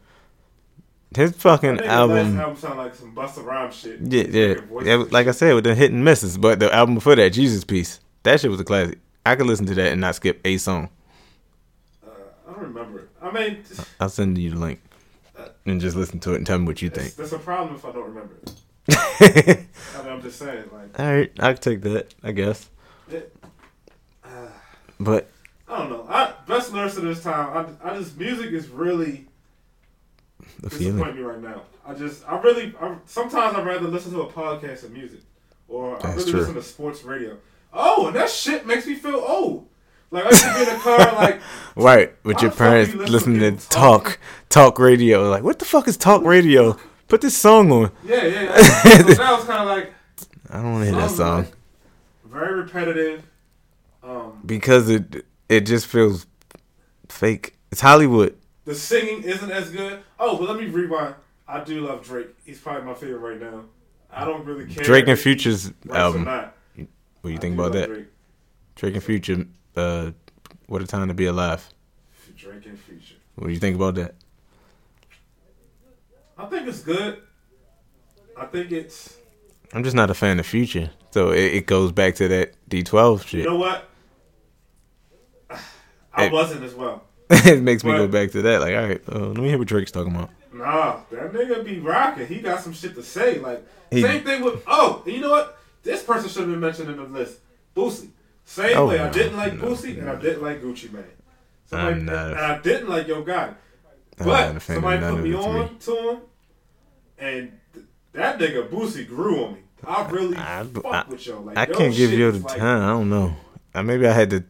[1.14, 2.36] His fucking album.
[2.36, 4.00] last album sound like some Busta Rhymes shit.
[4.00, 4.54] Yeah, yeah.
[4.54, 6.36] Fucking yeah like I said, with the hit and misses.
[6.38, 8.98] But the album before that, Jesus Piece, that shit was a classic.
[9.24, 10.88] I could listen to that and not skip a song.
[12.04, 12.10] Uh,
[12.48, 13.08] I don't remember it.
[13.22, 13.62] I mean,
[13.98, 14.80] I'll send you the link
[15.64, 17.16] and just listen to it and tell me what you that's, think.
[17.16, 18.52] that's a problem if I don't remember it.
[18.90, 19.66] I
[20.08, 22.14] I'm just saying, like, All right, I can take that.
[22.22, 22.68] I guess.
[24.24, 24.28] uh,
[25.00, 25.28] But
[25.68, 26.06] I don't know.
[26.08, 27.76] I, best lyricist of this time.
[27.82, 29.26] I, I just music is really
[30.62, 31.62] disappointing me right now.
[31.86, 35.20] I just, I really, I, sometimes I'd rather listen to a podcast of music,
[35.68, 36.40] or I really true.
[36.40, 37.36] listen to sports radio.
[37.72, 39.68] Oh, and that shit makes me feel old.
[40.12, 41.40] Like I used to be in a car, like
[41.76, 44.18] Right, with your parents you listen to listening to talk, talk?
[44.48, 45.28] talk radio.
[45.28, 46.76] Like, what the fuck is talk radio?
[47.08, 47.92] Put this song on.
[48.04, 48.42] yeah, yeah.
[48.42, 48.56] yeah.
[48.56, 49.92] so that was kind of like
[50.50, 51.52] I don't want to hear that song like
[52.24, 53.24] very repetitive.
[54.02, 56.26] Um, because it it just feels
[57.08, 57.54] fake.
[57.72, 58.36] It's Hollywood.
[58.64, 60.00] the singing isn't as good.
[60.18, 61.14] Oh, but let me rewind.
[61.48, 62.28] I do love Drake.
[62.44, 63.64] He's probably my favorite right now.
[64.10, 64.84] I don't really care.
[64.84, 66.24] Drake and Future's album.
[66.24, 67.88] What do you I think about that?
[67.88, 68.06] Drake.
[68.76, 70.10] Drake and Future, uh,
[70.66, 71.68] what a time to be alive.
[72.36, 73.14] Drake and Future.
[73.36, 74.14] What do you think about that?
[76.38, 77.22] I think it's good.
[78.36, 79.16] I think it's.
[79.72, 83.26] I'm just not a fan of Future, so it, it goes back to that D12
[83.26, 83.40] shit.
[83.40, 83.88] You know what?
[86.14, 87.02] I It- wasn't as well.
[87.30, 88.60] it makes me go back to that.
[88.60, 90.30] Like, all right, uh, let me hear what Drake's talking about.
[90.52, 92.26] Nah, that nigga be rocking.
[92.28, 93.38] He got some shit to say.
[93.40, 94.62] Like He- same thing with.
[94.66, 95.58] Oh, you know what?
[95.82, 97.38] This person should have been mentioned in the list.
[97.74, 98.10] Boosie.
[98.44, 99.00] Same Oh, way.
[99.00, 101.02] I didn't like no, Boosie and I didn't like Gucci Mane.
[101.72, 103.54] I'm Somebody, not and I didn't like Yo Gotti.
[104.18, 106.18] I'm But somebody put me on to him,
[107.18, 109.60] and th- that nigga Boosie grew on me.
[109.86, 111.40] I really I- fuck I- with yo.
[111.40, 112.82] Like, I can't give you the like- time.
[112.82, 113.36] I don't know.
[113.74, 114.44] Uh, maybe I had to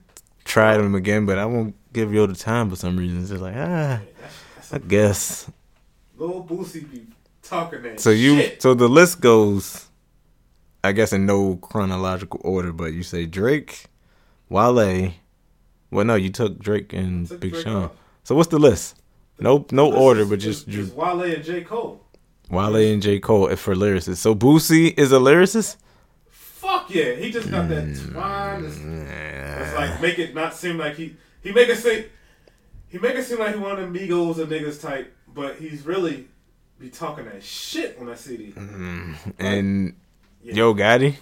[0.45, 3.21] try them again, but I won't give you the time for some reason.
[3.21, 5.51] It's just like ah, That's, that's I guess.
[6.17, 7.07] Little Boosie be
[7.43, 8.63] talking that So you, shit.
[8.63, 9.87] so the list goes,
[10.85, 13.87] I guess in no chronological order, but you say Drake,
[14.49, 15.13] Wale.
[15.91, 17.85] Well, no, you took Drake and Took Big Drake Sean.
[17.85, 17.93] off.
[18.25, 19.01] So what's the list?
[19.39, 22.03] No, no order, but just Dr- Wale and J Cole.
[22.51, 24.17] Wale and J Cole for lyricists.
[24.17, 25.77] So Boosie is a lyricist.
[26.31, 28.65] Fuck yeah, he just got that twine.
[28.65, 32.07] It's, it's like make it not seem like he he make it say
[32.89, 35.83] he make it seem like he one of them Migos and niggas type, but he's
[35.85, 36.29] really
[36.79, 38.53] be talking that shit on that CD.
[38.53, 39.15] Mm.
[39.39, 39.95] and
[40.43, 40.55] Yeah.
[40.55, 41.17] Yo Gotti.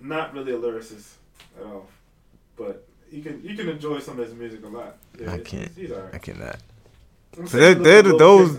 [0.00, 1.12] not really a lyricist
[1.58, 1.86] at all,
[2.56, 4.96] but you can you can enjoy some of his music a lot.
[5.18, 5.70] Yeah, I can't.
[6.12, 6.56] I cannot.
[7.38, 8.58] I'm So they're- they're Lil those-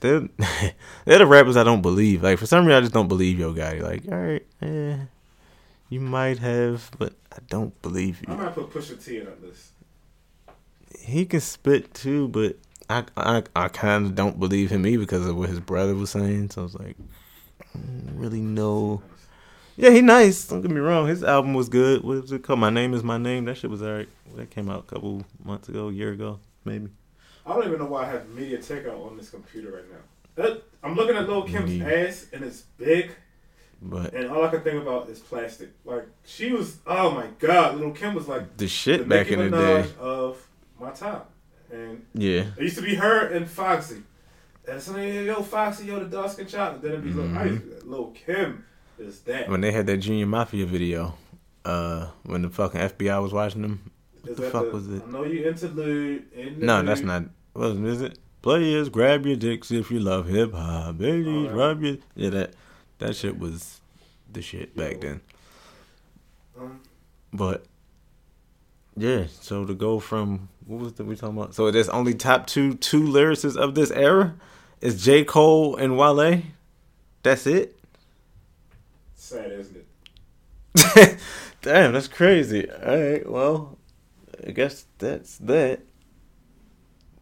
[0.00, 0.28] They're
[1.04, 2.22] they're the rappers I don't believe.
[2.22, 3.80] Like for some reason, I just don't believe Yo Gotti.
[3.82, 4.96] Like, all right, eh,
[5.88, 8.26] you might have, but I don't believe you.
[8.28, 8.42] I you.
[8.42, 9.70] might put Pusha T in that list.
[10.98, 12.56] He can spit too, but
[12.88, 16.10] I I, I kind of don't believe him either because of what his brother was
[16.10, 16.50] saying.
[16.50, 16.96] So I was like,
[18.14, 19.02] really no.
[19.76, 20.46] Yeah, he nice.
[20.46, 21.08] Don't get me wrong.
[21.08, 22.02] His album was good.
[22.04, 22.60] What was it called?
[22.60, 23.44] My name is my name.
[23.46, 24.08] That shit was alright.
[24.36, 26.88] That came out a couple months ago, a year ago, maybe.
[27.46, 29.98] I don't even know why I have MediaTek on this computer right now.
[30.36, 33.12] That, I'm looking at Lil Kim's Me- ass and it's big,
[33.80, 35.70] But and all I can think about is plastic.
[35.84, 39.40] Like she was, oh my god, Lil Kim was like the the shit back Nicki
[39.40, 40.44] in the day, of
[40.80, 41.22] my time,
[41.70, 42.46] and yeah.
[42.56, 44.02] it used to be her and Foxy.
[44.66, 46.76] And somebody, yo, Foxy, yo, the dark skin child.
[46.76, 48.64] And then it'd be Lil, I Lil Kim
[48.98, 49.48] is that.
[49.48, 51.14] when they had that Junior Mafia video,
[51.64, 53.90] uh, when the fucking FBI was watching them.
[54.24, 55.02] What the fuck was it?
[55.06, 56.32] I know you interlude.
[56.32, 57.24] In No, that's not.
[57.52, 58.18] What is it?
[58.42, 60.98] Players, grab your dicks if you love hip hop.
[60.98, 61.50] Babies, yeah.
[61.50, 62.30] rub your yeah.
[62.30, 62.54] That
[62.98, 63.80] that shit was
[64.32, 65.20] the shit back then.
[66.58, 66.80] Um,
[67.32, 67.64] But
[68.96, 71.54] yeah, so to go from what was the we talking about?
[71.54, 74.34] So there's only top two two lyricists of this era
[74.80, 76.42] is J Cole and Wale.
[77.22, 77.78] That's it.
[79.14, 81.18] sad, isn't it?
[81.62, 82.70] Damn, that's crazy.
[82.70, 83.78] All right, well,
[84.46, 85.80] I guess that's that.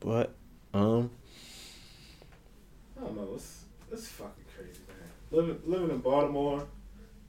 [0.01, 0.35] But
[0.75, 1.11] um,
[2.99, 3.29] I don't know.
[3.35, 5.09] It's it's fucking crazy, man.
[5.31, 6.65] Living living in Baltimore,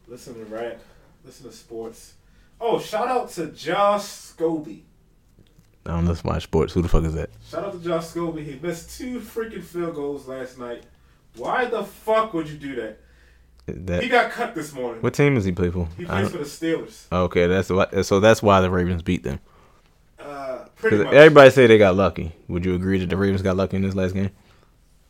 [0.08, 0.80] listening to rap,
[1.26, 2.13] listening to sports.
[2.60, 4.82] Oh, shout out to Josh Scobee.
[5.86, 6.74] I don't let's watch sports.
[6.74, 7.30] Who the fuck is that?
[7.50, 8.43] Shout out to Josh Scobee.
[8.46, 10.84] He missed two freaking field goals last night.
[11.36, 13.00] Why the fuck would you do that?
[13.65, 15.02] That He got cut this morning.
[15.02, 15.88] what team does he play for?
[15.98, 17.06] He plays for the Steelers.
[17.12, 18.06] okay, that's what.
[18.06, 19.39] So that's why the Ravens beat them.
[20.24, 21.14] Uh, pretty much.
[21.14, 22.32] everybody say they got lucky.
[22.48, 24.32] Would you agree that the Ravens got lucky in this last game?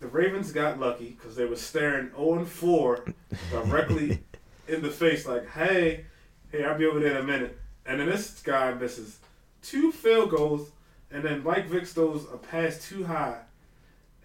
[0.04, 3.06] the Ravens got lucky because they were staring 0 and 4
[3.52, 4.19] directly
[4.67, 6.06] in the face, like, hey,
[6.52, 7.58] hey, I'll be over there in a minute.
[7.86, 9.19] And then this guy misses
[9.62, 10.71] two field goals,
[11.10, 13.39] and then Mike Vick throws a pass too high,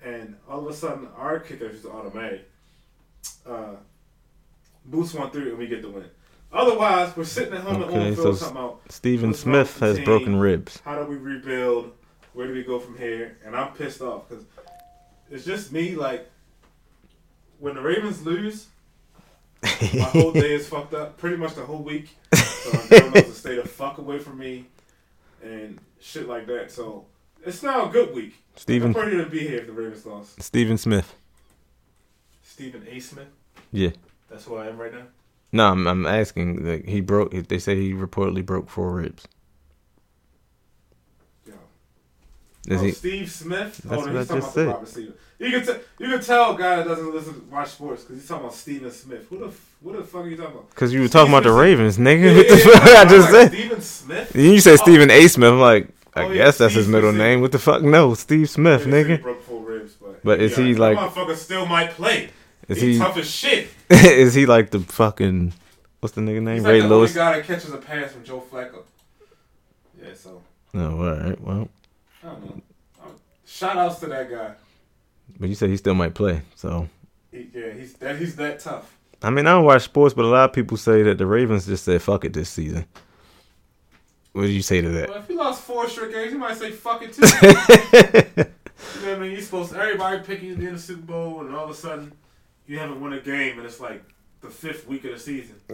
[0.05, 2.51] and all of a sudden our kicker is automatic.
[3.47, 3.77] Uh,
[4.85, 6.07] boosts one through, and we get the win.
[6.53, 9.69] Otherwise, we're sitting at home Okay, so field s- talking about Stephen What's wrong with
[9.71, 10.05] Smith has team?
[10.05, 10.81] broken ribs.
[10.85, 11.93] how do we rebuild?
[12.33, 13.37] Where do we go from here?
[13.45, 14.45] And I'm pissed off because
[15.31, 15.95] it's just me.
[15.95, 16.31] Like
[17.59, 18.69] when the Ravens lose,
[19.63, 21.19] my whole day is fucked up.
[21.19, 22.17] Pretty much the whole week.
[22.35, 24.67] So knows to stay the fuck away from me
[25.43, 26.71] and shit like that.
[26.71, 27.07] So
[27.45, 28.35] it's now a good week.
[28.55, 30.41] I'm Stephen ready to be here if the Ravens lost.
[30.43, 31.15] Stephen Smith.
[32.43, 33.01] Stephen A.
[33.01, 33.29] Smith.
[33.73, 33.91] Yeah.
[34.31, 35.03] That's who I am right now.
[35.53, 36.67] No, I'm, I'm asking.
[36.67, 37.33] Like he broke.
[37.33, 39.27] They say he reportedly broke four ribs.
[41.47, 41.55] Yeah.
[42.67, 42.93] Is oh, he?
[42.93, 43.81] Steve Smith.
[43.85, 45.13] That's oh, no, what he's I talking just about said.
[45.41, 48.21] You can t- you can tell a guy that doesn't listen to watch sports because
[48.21, 49.27] he's talking about Steven Smith.
[49.31, 50.71] Who the f- what the fuck are you talking about?
[50.71, 52.25] Because you were talking about the Ravens, nigga.
[52.33, 52.99] Yeah, what the fuck yeah.
[53.01, 53.53] I just like, said?
[53.53, 54.37] Steven Smith.
[54.37, 54.77] You said Oh.
[54.83, 55.29] Stephen A.
[55.29, 55.53] Smith.
[55.53, 57.21] I'm like, I Oh, yeah, guess that's his middle Smith.
[57.23, 57.41] name.
[57.41, 57.83] What the fuck?
[57.83, 59.23] No, Steve Smith, They say he nigga.
[59.23, 62.31] broke four ribs, but, But is he like- motherfucker still might play?
[62.69, 62.99] Is he, he?
[62.99, 63.69] tough as shit?
[63.91, 65.53] is he like the fucking?
[66.01, 66.57] What's the nigga name?
[66.57, 67.17] He's Ray like the Lewis.
[67.17, 68.83] only guy that catches a pass from Joe Flacco.
[70.01, 70.43] Yeah, so
[70.75, 71.41] Oh, all right.
[71.41, 71.69] Well,
[72.23, 72.63] I don't know.
[73.47, 74.53] Shout outs to that guy.
[75.41, 76.43] but you said he still might play.
[76.55, 76.89] So,
[77.33, 78.97] He, yeah, he's that he's that tough.
[79.23, 81.67] I mean, I don't watch sports, but a lot of people say that the Ravens
[81.67, 82.85] just said fuck it this season.
[84.33, 85.09] What do you say to that?
[85.09, 87.23] Well, if he lost four straight games, you might say fuck it too.
[88.37, 89.33] you know what I mean?
[89.33, 92.13] You're supposed to everybody picking you in the Super Bowl, and all of a sudden
[92.69, 94.05] you haven't won a game, and it's like
[94.41, 95.57] the fifth week of the season.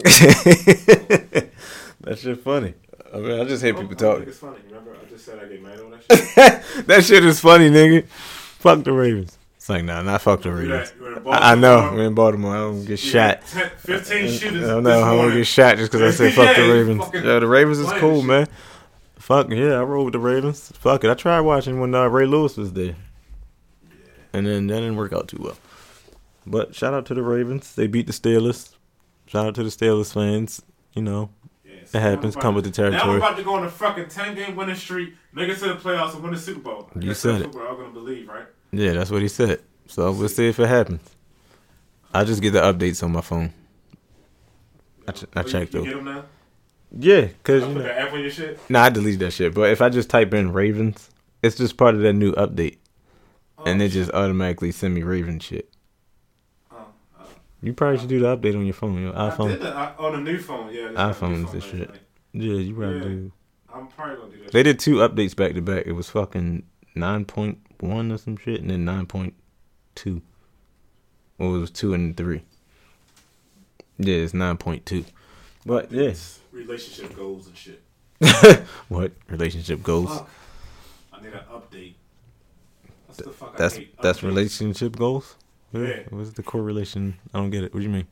[2.00, 2.74] that shit funny.
[3.12, 4.26] I mean, I just hear I people don't talk.
[4.28, 4.56] It's funny.
[4.68, 6.86] Remember, I just said I get mad over that shit.
[6.86, 8.06] that shit is funny, nigga.
[8.06, 9.38] Fuck the Ravens.
[9.56, 10.90] It's like, nah, not fuck the Ravens.
[10.90, 10.98] that.
[10.98, 11.92] You're in I, I know.
[11.94, 12.54] We're in Baltimore.
[12.54, 13.40] I don't get You shot.
[13.46, 14.64] 10, Fifteen shooters.
[14.64, 16.66] I don't know how I'm gonna get shot just because I said fuck the Yeah,
[16.68, 17.04] you Ravens.
[17.14, 18.46] Yeah, the Ravens is cool, man.
[19.16, 20.70] Fuck yeah, I rolled with the Ravens.
[20.74, 22.94] Fuck it, I tried watching when uh, Ray Lewis was there,
[24.34, 25.56] and then that didn't work out too well.
[26.46, 27.74] But shout out to the Ravens.
[27.74, 28.74] They beat the Steelers.
[29.26, 30.62] Shout out to the Steelers fans.
[30.92, 31.30] You know,
[31.64, 32.36] Yeah, it happens.
[32.36, 33.02] Come we're with the territory.
[33.02, 35.68] Now we're about to go on a fucking ten game winning streak, make it to
[35.68, 36.90] the playoffs, and win the Super Bowl.
[36.94, 37.46] You guess said that's it.
[37.48, 38.46] What we're all gonna believe, right?
[38.72, 39.60] Yeah, that's what he said.
[39.88, 41.00] So we'll see if it happens.
[42.12, 43.52] I just get the updates on my phone.
[45.08, 45.84] I ch- I Oh, checked though.
[45.84, 46.24] Get them now.
[46.96, 47.82] Yeah, cause I you know.
[47.82, 48.58] the app on your shit.
[48.70, 49.52] Nah, I deleted that shit.
[49.52, 51.10] But if I just type in Ravens,
[51.42, 52.78] it's just part of that new update,
[53.58, 55.68] oh, and Oh, it just automatically send me Raven shit.
[57.64, 59.48] You probably should do the update on your phone, your I iPhone.
[59.48, 60.72] did that I- on the new phone.
[60.72, 61.90] Yeah, this got iPhones phone and shit.
[62.32, 63.02] Yeah, you probably Yeah.
[63.04, 63.32] do.
[63.72, 64.52] I'm probably gonna do that.
[64.52, 65.86] They did two updates back to back.
[65.86, 69.34] It was fucking nine point one or some shit, and then nine point
[69.94, 70.20] two.
[71.38, 72.42] Well, it was two and three.
[73.98, 75.04] Yeah, it's nine point two.
[75.64, 76.12] But yeah,
[76.52, 77.82] relationship goals and shit.
[78.88, 80.10] what relationship goals?
[80.10, 80.30] Fuck.
[81.14, 81.94] I need an update.
[83.06, 85.36] That's the fuck That's I that's relationship goals.
[85.74, 86.00] Yeah.
[86.10, 87.16] What's the correlation?
[87.34, 87.74] I don't get it.
[87.74, 88.06] What do you mean?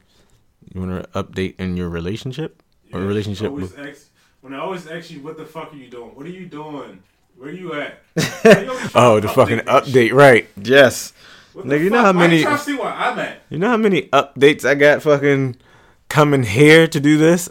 [0.75, 2.63] You want to update in your relationship?
[2.93, 4.07] Or Yeah, relationship always with- ask,
[4.41, 6.11] when I always ask you, what the fuck are you doing?
[6.15, 7.03] What are you doing?
[7.37, 8.03] Where are you at?
[8.15, 9.95] Why you always trying Oh, to the fucking that shit?
[9.95, 10.49] update, right?
[10.63, 11.13] Yes.
[11.53, 12.07] What Nigga, you know fuck?
[12.07, 13.43] how Why many- You trying to see where I'm at?
[13.51, 15.57] You know how many updates I got fucking
[16.09, 17.49] coming here to do this?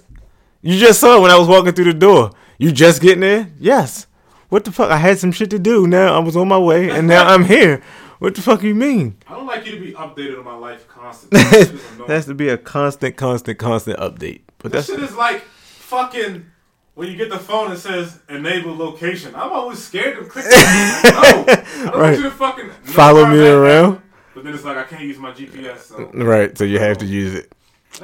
[0.62, 2.32] You just saw it when I was walking through the door.
[2.58, 3.50] You just getting there?
[3.60, 4.08] Yes.
[4.50, 4.92] What the fuck?
[4.92, 5.88] I had some shit to do.
[5.88, 7.82] Now I was on my way, and now I'm here.
[8.22, 9.18] What the fuck you mean?
[9.28, 11.40] I don't like you to be updated on my life constantly.
[11.50, 12.08] That shit is annoying.
[12.08, 14.42] That has to be a constant, constant, constant update.
[14.60, 16.46] But That that's shit is like fucking
[16.94, 19.34] when you get the phone and says enable location.
[19.34, 20.46] I'm always scared to click.
[20.52, 21.96] no, I don't Right.
[21.96, 24.04] want you to fucking Follow me around.
[24.36, 25.80] But then it's like I can't use my GPS.
[25.80, 26.56] So right.
[26.56, 27.52] So you have to use it.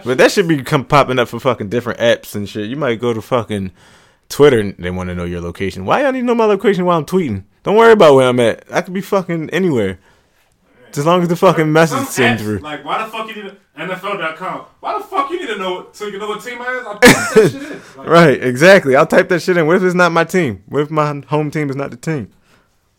[0.04, 2.68] But that should be come popping up for fucking different apps and shit.
[2.72, 3.72] You might go to fucking
[4.30, 5.86] Twitter they want to know your location.
[5.86, 7.44] Why y'all need to know my location while I'm tweeting?
[7.64, 8.64] Don't worry about where I'm at.
[8.72, 10.00] I could be fucking anywhere.
[10.96, 12.60] As long as the fucking message apps, through.
[12.60, 14.66] Like why the fuck you need to, NFL.com?
[14.80, 16.86] Why the fuck you need to know so you can know what team I is?
[16.86, 17.82] I put that shit in.
[17.98, 18.96] Like, Right, exactly.
[18.96, 19.68] I'll type that shit in.
[19.68, 20.64] What if it's not my team?
[20.66, 22.32] What if my home team is not the team?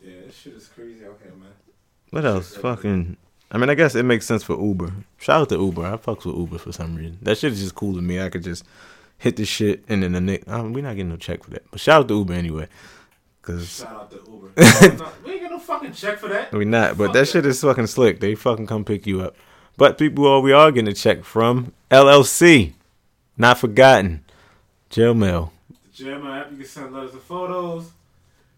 [0.00, 1.50] Yeah, this shit is crazy out here, man.
[2.10, 2.56] What else?
[2.56, 3.16] Fucking.
[3.50, 4.92] I mean, I guess it makes sense for Uber.
[5.16, 5.84] Shout out to Uber.
[5.84, 7.18] I fucks with Uber for some reason.
[7.22, 8.20] That shit is just cool to me.
[8.20, 8.64] I could just
[9.18, 10.48] hit the shit and then the nick.
[10.48, 11.70] Um, we're not getting no check for that.
[11.70, 12.68] But shout out to Uber anyway.
[13.42, 14.96] Cause Shout out to Uber.
[14.96, 16.52] No, we ain't get no fucking check for that.
[16.52, 16.96] we not.
[16.96, 17.28] But Fuck that that.
[17.28, 18.20] shit is fucking slick.
[18.20, 19.36] They fucking come pick you up.
[19.76, 22.72] But people, are we are getting a check from LLC.
[23.36, 24.24] Not forgotten.
[24.90, 25.52] Jail mail.
[25.68, 27.90] The Jammer app, you can send letters and photos.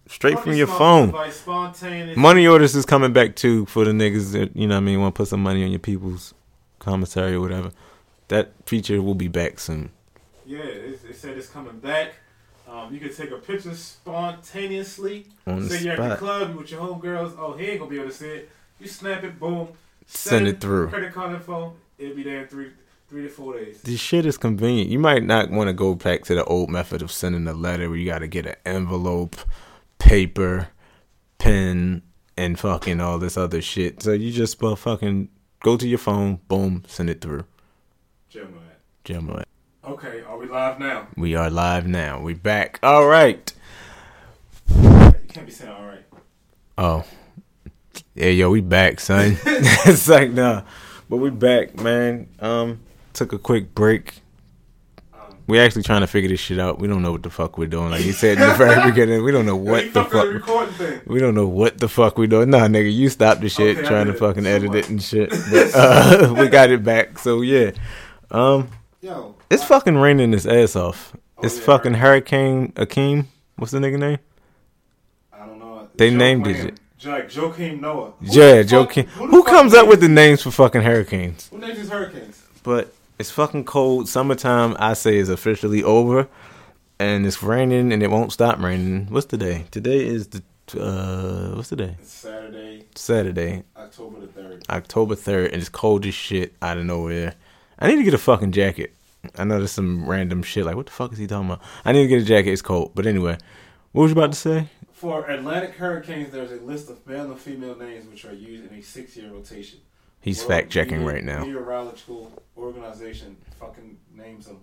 [0.08, 2.16] Straight Money from your phone.
[2.16, 5.00] Money orders is coming back too for the niggas that you know what I mean
[5.00, 6.34] want to put some money on your people's
[6.80, 7.70] commissary or whatever.
[8.28, 9.90] That feature will be back soon.
[10.50, 12.14] Yeah, it, it said it's coming back.
[12.68, 15.26] Um, you can take a picture spontaneously.
[15.46, 17.36] On Say you're at the club, you with your homegirls.
[17.38, 18.50] Oh, he ain't gonna be able to see it.
[18.80, 19.68] You snap it, boom.
[20.06, 20.88] Send it through.
[20.88, 21.74] Credit card info.
[21.98, 22.72] It'll be there in three,
[23.08, 23.82] three to four days.
[23.82, 24.90] This shit is convenient.
[24.90, 27.88] You might not want to go back to the old method of sending a letter
[27.88, 29.36] where you got to get an envelope,
[30.00, 30.70] paper,
[31.38, 32.02] pen,
[32.36, 34.02] and fucking all this other shit.
[34.02, 35.28] So you just uh, fucking
[35.62, 37.44] go to your phone, boom, send it through.
[39.04, 39.48] Jammer app.
[39.90, 41.08] Okay, are we live now?
[41.16, 42.20] We are live now.
[42.20, 42.78] We back.
[42.80, 43.52] All right.
[44.68, 46.04] You can't be saying all right.
[46.78, 47.04] Oh.
[48.14, 49.36] Yeah, yo, we back, son.
[49.44, 50.62] it's like nah.
[51.08, 52.28] But we back, man.
[52.38, 52.78] Um,
[53.14, 54.20] took a quick break.
[55.12, 56.78] Um, We actually trying to figure this shit out.
[56.78, 57.90] We don't know what the fuck we're doing.
[57.90, 61.04] Like you said in the very beginning, we don't know what the fuck.
[61.04, 62.50] We don't know what the fuck we doing.
[62.50, 64.78] Nah, nigga, you stop the shit Okay, trying to fucking So edit what?
[64.78, 65.30] it and shit.
[65.30, 67.18] But uh, we got it back.
[67.18, 67.72] So yeah.
[68.30, 68.68] Um,
[69.00, 71.12] Yo, it's fucking raining his ass off.
[71.38, 71.94] Oh, It's yeah, fucking.
[71.94, 73.26] Hurricane Akeem.
[73.56, 74.18] What's the nigga name?
[75.32, 75.88] I don't know.
[75.96, 76.56] They Joe named Quinn.
[76.68, 78.12] it- Like Joakim Noah.
[78.20, 79.06] Who Yeah, the fuck- Joe King.
[79.06, 81.48] the Who comes up with the names for fucking hurricanes?
[81.50, 82.42] Who names these hurricanes?
[82.62, 84.06] But it's fucking cold.
[84.08, 86.28] Summertime, I say, is officially over.
[86.98, 89.06] and it's raining and it won't stop raining.
[89.08, 89.64] What's today?
[89.70, 90.42] Today is the
[90.78, 91.96] uh, what's today?
[91.98, 94.64] It's Saturday, Saturday, October the third.
[94.68, 97.36] October third, and it's cold as shit out of nowhere.
[97.78, 98.92] I need to get a fucking jacket.
[99.36, 101.62] I know there's some random shit like what the fuck is he talking about?
[101.84, 102.52] I need to get a jacket.
[102.52, 102.92] It's cold.
[102.94, 103.36] But anyway,
[103.92, 104.68] what was you about to say?
[104.92, 108.78] For Atlantic hurricanes, there's a list of male and female names which are used in
[108.78, 109.78] a six-year rotation.
[110.20, 111.40] He's fact checking right now.
[111.40, 114.58] Meteorological organization fucking names them.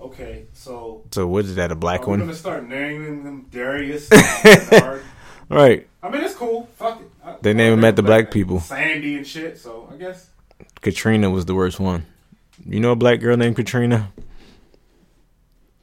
[0.00, 1.70] Okay, so So what is that?
[1.70, 2.20] A black one?
[2.20, 4.08] I'm gonna start naming them Darius.
[5.48, 5.86] Right.
[6.02, 6.66] I mean, it's cool.
[6.76, 7.10] Fuck it.
[7.22, 8.58] I- They I name 'em like after black people.
[8.60, 9.58] Sandy and shit.
[9.58, 10.30] So I guess
[10.80, 12.06] Katrina was the worst one.
[12.66, 14.12] You know a black girl named Katrina?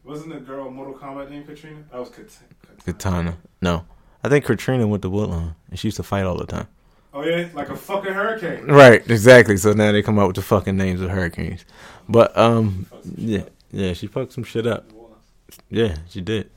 [0.04, 1.84] wasn't the girl Mortal Kombat named Katrina?
[1.92, 2.36] That was Kat-
[2.84, 2.84] Katana.
[2.86, 3.38] Katana.
[3.62, 3.86] No.
[4.24, 6.68] I think Katrina went to Woodlawn and she used to fight all the time.
[7.14, 8.66] Oh yeah, like a fucking hurricane.
[8.66, 9.58] Right, exactly.
[9.58, 11.64] So now they come out with the fucking names of hurricanes.
[12.08, 14.90] But um yeah, shit yeah, she fucked some shit up.
[14.90, 15.22] up.
[15.70, 16.50] Yeah, she did.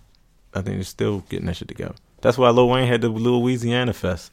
[0.55, 1.95] I think they're still getting that shit together.
[2.21, 4.33] That's why Lil Wayne had the Louisiana Fest.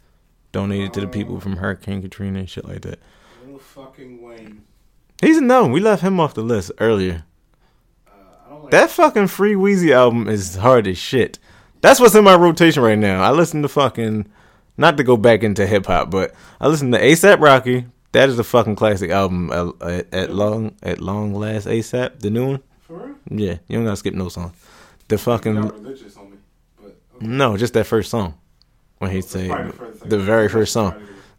[0.52, 3.00] Donated to the people from Hurricane Katrina and shit like that.
[3.44, 4.64] Little fucking Wayne.
[5.22, 5.68] He's a no.
[5.68, 7.24] We left him off the list earlier.
[8.08, 11.40] Uh, like That fucking Free Weezy album is hard as shit.
[11.82, 13.22] That's what's in my rotation right now.
[13.22, 14.28] I listen to fucking,
[14.78, 17.86] not to go back into hip hop, but I listen to ASAP Rocky.
[18.12, 19.52] That is a fucking classic album.
[19.82, 22.64] At, at long, at long last, ASAP, the new one.
[22.82, 23.16] for real.
[23.30, 24.54] Yeah, you don't gotta skip no song.
[25.10, 26.38] The fucking Got religious on me,
[26.82, 27.26] but okay.
[27.28, 28.36] no, just that first song
[29.00, 30.94] when he say first- the very first song.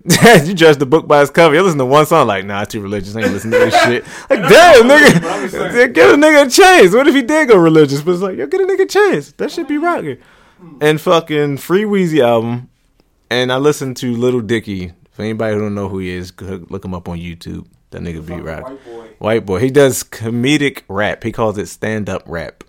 [0.44, 1.55] You judge the book by its cover.
[1.55, 3.14] You listen to one song, like, nah, I too religious.
[3.14, 4.05] I ain't listen to this shit.
[4.30, 6.94] Like, damn, that's not religious, but I'm just nigga, get a nigga a chance.
[6.94, 8.01] What if he did go religious?
[8.01, 9.32] But it's like, yo, get a nigga a chance.
[9.32, 10.18] That should be rocking.
[10.59, 10.78] Hmm.
[10.80, 12.70] And fucking Free Weezy album.
[13.30, 14.92] And I listened to Little Dicky.
[15.11, 17.66] For anybody who don't know who he is, look him up on YouTube.
[17.90, 18.64] That nigga be rock.
[18.64, 19.09] White boy.
[19.18, 19.59] White boy.
[19.59, 21.24] He does comedic rap.
[21.24, 22.64] He calls it stand up rap.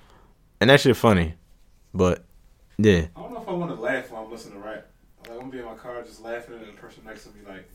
[0.60, 1.36] And that shit funny.
[1.94, 2.26] But
[2.78, 3.06] yeah.
[3.16, 4.88] I don't know if I want to laugh while I'm listening to rap.
[5.30, 7.40] Like I'm gonna be in my car just laughing, and the person next to me
[7.48, 7.68] like,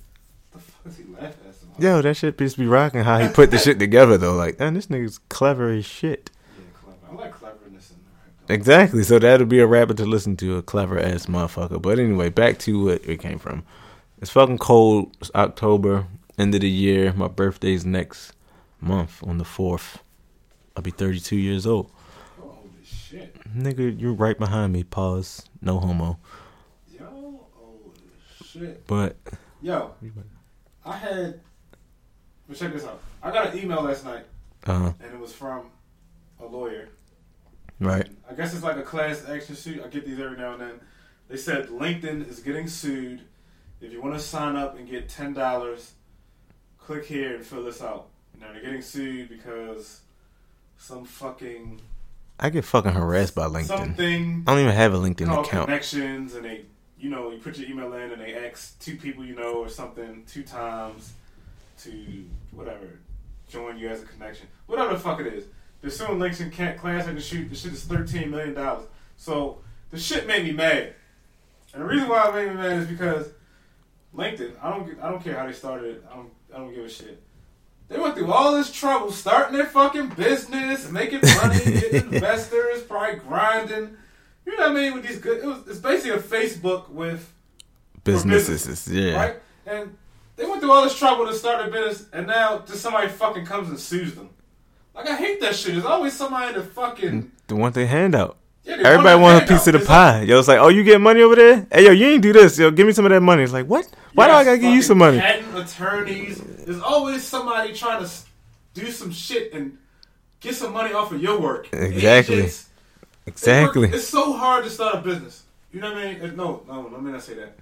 [0.53, 3.51] "The fuck is he laughing at?" Yo, that shit just be rocking how he put
[3.51, 4.35] the shit together though.
[4.35, 6.31] Like, man, this nigga's clever as shit.
[6.57, 6.99] Yeah, clever.
[7.11, 8.33] I like cleverness in rap.
[8.47, 8.55] though.
[8.55, 9.03] Exactly.
[9.03, 11.83] So that'll be a rapper to listen to, a clever ass motherfucker.
[11.83, 13.65] But anyway, back to what it came from.
[14.23, 15.17] It's fucking cold.
[15.21, 16.07] It's October,
[16.39, 17.13] end of the year.
[17.15, 18.33] My birthday's next
[18.81, 19.99] month on the fourth.
[20.77, 21.91] I'll be thirty two years old.
[22.41, 24.85] Holy shit, Nigga, you're right behind me.
[24.85, 25.49] Pause.
[25.61, 26.21] No homo.
[28.59, 29.17] Shit, But
[29.63, 29.93] yo.
[30.85, 31.41] I had.
[32.49, 33.01] But check this out.
[33.23, 34.25] I got an email last night,
[34.67, 35.67] uh and it was from
[36.41, 36.89] a lawyer.
[37.81, 38.09] right.
[38.31, 39.83] I guess it's like a class action suit.
[39.85, 40.81] I get these every now and then.
[41.29, 43.23] They said LinkedIn is getting sued.
[43.81, 45.93] If you want to sign up and get ten dollars,
[46.79, 48.09] click here and fill this out.
[48.41, 50.01] Now they're getting sued because
[50.79, 51.81] some fucking
[52.39, 53.67] I get fucking harassed by LinkedIn.
[53.67, 55.67] something I don't even have a LinkedIn account.
[55.67, 56.67] connections, and they,
[56.99, 59.69] you know, you put your email in and they ask two people you know or
[59.69, 61.13] something two times
[61.83, 62.99] to whatever
[63.49, 65.45] join you as a connection, whatever the fuck it is.
[65.81, 67.49] They're suing LinkedIn can't class action shoot.
[67.49, 68.87] The shit is thirteen million dollars.
[69.17, 69.59] So
[69.91, 70.95] the shit made me mad,
[71.73, 73.29] and the reason why it made me mad is because
[74.17, 74.53] LinkedIn.
[74.63, 75.03] I don't.
[75.03, 75.97] I don't care how they started.
[75.97, 76.05] it.
[76.11, 76.31] I don't.
[76.55, 77.23] I don't give a shit.
[77.89, 83.21] They went through all this trouble starting their fucking business, making money, getting investors, probably
[83.21, 83.97] grinding.
[84.47, 84.95] You know what I mean?
[84.95, 87.33] With these good, it was, it's basically a Facebook with
[88.05, 89.17] Businesses, yeah.
[89.17, 89.37] right,
[89.67, 89.97] and
[90.37, 93.45] they went through all this trouble to start a business, and now just somebody fucking
[93.45, 94.31] comes and sues them.
[94.95, 95.73] Like I hate that shit.
[95.73, 97.23] There's always somebody to fucking.
[97.23, 98.37] Mm, the one they hand out.
[98.65, 100.23] Yeah, Everybody want wants a piece of the pie.
[100.23, 101.67] Yo, it's like, oh, you get money over there?
[101.71, 102.59] Hey, yo, you ain't do this.
[102.59, 103.43] Yo, give me some of that money.
[103.43, 103.89] It's like, what?
[104.15, 105.19] Why do I gotta give you some money?
[105.19, 106.41] Patent attorneys.
[106.41, 108.11] There's always somebody trying to
[108.75, 109.79] do some shit and
[110.41, 111.69] get some money off of your work.
[111.73, 112.37] Exactly.
[112.37, 112.69] Agents.
[113.27, 113.87] Exactly.
[113.89, 115.45] work- It's so hard to start a business.
[115.73, 116.37] You know what I mean?
[116.37, 117.57] No, no, let me not say that.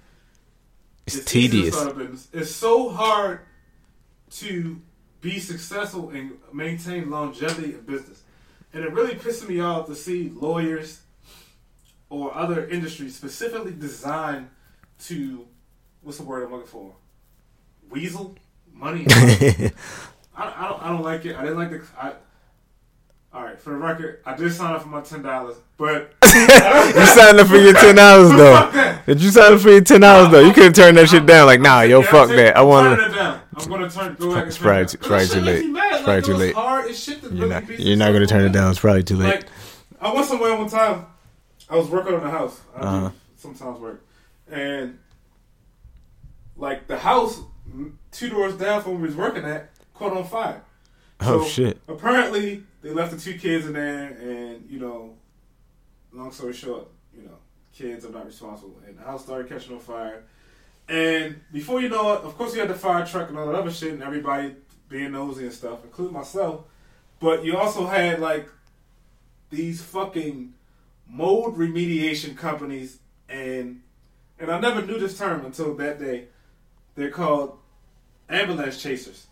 [1.07, 1.75] It's to tedious.
[2.33, 3.41] It's so hard
[4.37, 4.81] to
[5.21, 8.21] be successful and maintain longevity in business.
[8.73, 11.01] And it really pisses me off to see lawyers
[12.09, 14.49] or other industries specifically designed
[15.05, 15.45] to
[16.03, 16.93] what's the word I'm looking for?
[17.89, 18.35] Weasel
[18.73, 19.05] money.
[19.09, 19.71] I,
[20.37, 20.83] I don't.
[20.83, 21.35] I don't like it.
[21.37, 21.81] I didn't like the.
[21.99, 22.13] I,
[23.35, 27.05] all right, for the record, I did sign up for my ten dollars, but You
[27.05, 28.97] signed up for your ten dollars though.
[29.05, 30.39] Did you sign up for your ten dollars though?
[30.39, 31.45] You couldn't turn that shit down.
[31.45, 32.55] Like, nah, yo, fuck that.
[32.55, 33.05] I want to.
[33.05, 33.41] it down.
[33.57, 34.15] I'm gonna turn.
[34.15, 35.65] Go It's probably too- probably too late.
[35.65, 36.55] It's probably too late.
[36.55, 37.67] Hard as shit to You're not.
[37.79, 38.71] You're not gonna turn it down.
[38.71, 39.27] It's probably too late.
[39.35, 39.45] Like,
[39.99, 41.05] I went somewhere one time.
[41.69, 42.59] I was working on the house.
[42.75, 43.09] I Uh-huh.
[43.37, 44.01] sometimes work,
[44.49, 44.97] and
[46.57, 47.41] like the house
[48.11, 50.61] two doors down from where we was working at caught on fire.
[51.21, 51.81] Oh So, shit.
[51.87, 55.15] Apparently, they left the two kids in there, and you know
[56.13, 57.37] long story short, you know,
[57.73, 58.79] kids, I'm not responsible.
[58.85, 60.23] And the house started catching on fire.
[60.87, 63.55] And before you know it, of course, you had the fire truck and all that
[63.55, 64.55] other shit, and everybody
[64.87, 66.61] being nosy and stuff, including myself.
[67.19, 68.47] But you also had like
[69.49, 70.53] these fucking
[71.09, 73.81] mold remediation companies, and
[74.37, 76.25] and I never knew this term until that day.
[76.93, 77.57] They're called
[78.29, 79.25] ambulance chasers,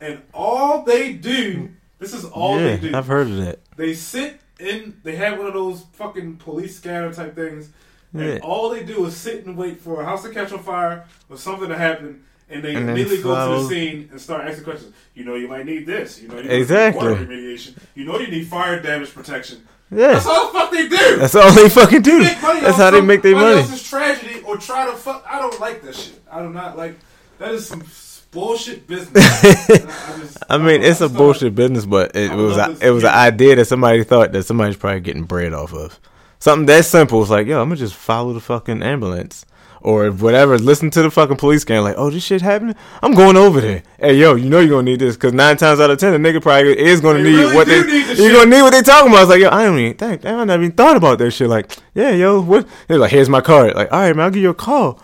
[0.00, 1.70] and all they do.
[2.00, 2.96] This is all yeah, they do.
[2.96, 3.60] I've heard of that.
[3.76, 4.96] They sit in.
[5.04, 7.68] They have one of those fucking police scanner type things,
[8.12, 8.38] and Yeah.
[8.42, 11.36] all they do is sit and wait for a house to catch on fire or
[11.36, 14.94] something to happen, and they And immediately go to the scene and start asking questions.
[15.14, 16.20] You know, you might need this.
[16.20, 17.06] You know, you Exactly.
[17.08, 17.74] water remediation.
[17.94, 19.62] You know, you need fire damage protection.
[19.92, 21.16] Yeah, That's all the fuck they do.
[21.16, 22.18] that's all they fucking do.
[22.20, 23.56] Money That's how they make their money.
[23.62, 25.24] This is tragedy or try to fuck.
[25.28, 26.20] I don't like that shit.
[26.30, 26.96] I do not like.
[27.38, 27.82] That is some
[28.30, 29.24] bullshit business.
[29.44, 32.76] I, just- I mean, it's a I just- bullshit business, but it I was a,
[32.86, 35.98] it was an idea that somebody thought that somebody's probably getting bread off of.
[36.38, 37.20] Something that simple.
[37.20, 39.44] It's like, yo, I'm gonna just follow the fucking ambulance
[39.82, 40.58] or whatever.
[40.58, 41.82] Listen to the fucking police scan.
[41.82, 42.76] Like, oh, this shit happening.
[43.02, 43.82] I'm going over there.
[43.98, 46.28] Hey, yo, you know you're gonna need this because nine times out of ten, the
[46.32, 47.82] nigga probably is gonna They need really what they.
[47.82, 48.32] need You're shit.
[48.32, 49.22] gonna need what they talking about.
[49.22, 50.24] It's like, yo, I don't even think.
[50.24, 51.48] I never even thought about that shit.
[51.48, 52.66] Like, yeah, yo, what?
[52.88, 53.74] They're like, here's my card.
[53.74, 54.98] Like, all right, man, I'll give you a call.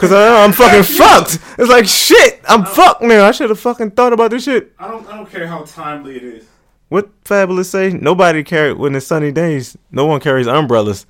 [0.00, 1.38] Cause I, I'm fucking fucked.
[1.58, 2.40] It's like shit.
[2.48, 2.64] I'm oh.
[2.64, 3.20] fucked man.
[3.20, 4.72] I should have fucking thought about this shit.
[4.78, 5.06] I don't.
[5.06, 6.46] I don't care how timely it is.
[6.88, 7.90] What fabulous say?
[7.90, 9.76] Nobody carry when it's sunny days.
[9.90, 11.04] No one carries umbrellas.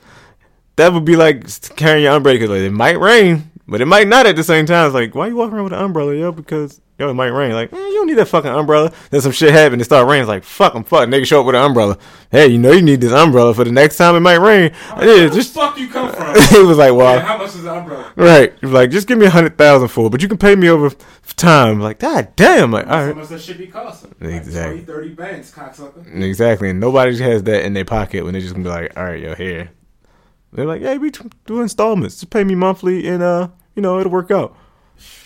[0.74, 1.45] That would be like
[1.76, 2.38] carrying your umbrella.
[2.41, 4.86] 'cause, Like it might rain, but it might not at the same time.
[4.86, 6.32] It's like why you walking around with an umbrella, yo?
[6.32, 7.53] Because yo, it might rain.
[7.53, 8.92] Like man, you don't need that fucking umbrella.
[9.11, 9.80] Then some shit happen.
[9.80, 10.22] It start raining.
[10.22, 11.11] It's like fuck, I'm fucked.
[11.11, 11.98] Nigga show up with an umbrella.
[12.30, 14.72] Hey, you know you need this umbrella for the next time it might rain.
[14.94, 16.26] Where Yeah, the just fuck you come from?
[16.36, 17.14] it was like wow.
[17.14, 18.12] Yeah, how much is the umbrella?
[18.14, 20.38] Right, He was like just give me a hundred thousand for it, but you can
[20.38, 20.90] pay me over
[21.36, 21.80] time.
[21.80, 23.14] Like god damn, like all right.
[23.14, 24.14] How much that should be costing?
[24.20, 24.82] Like Exactly.
[24.82, 26.22] 20, 30 banks, cocksucker.
[26.22, 29.05] Exactly, and nobody has that in their pocket when they're just gonna be like, "All
[29.05, 29.70] right, yo, here."
[30.53, 31.11] They're like, "Yeah, we
[31.46, 32.16] do installments.
[32.16, 34.57] Just pay me monthly, and uh, you know, it'll work out.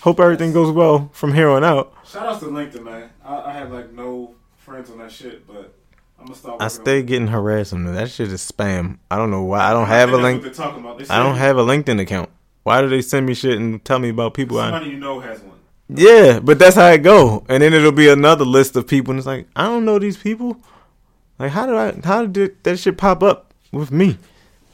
[0.01, 3.09] Hope everything goes well from here on out." Shout out to LinkedIn, man.
[3.23, 5.73] I, I have like no friends on that shit, but
[6.19, 6.61] I'm gonna start.
[6.61, 7.91] I stay on getting harassed on that.
[7.93, 8.97] That shit is spam.
[9.11, 9.59] I don't know why.
[9.69, 10.43] I don't have a think link.
[10.43, 11.09] What talking about.
[11.09, 12.29] I don't have a LinkedIn account.
[12.63, 14.57] Why do they send me shit and tell me about people?
[14.59, 15.57] I Somebody you know has one.
[15.89, 17.45] yeah, but that's how it go.
[17.49, 20.17] And then it'll be another list of people, and it's like I don't know these
[20.17, 20.57] people.
[21.37, 22.07] Like how did I?
[22.07, 24.17] How did that shit pop up with me?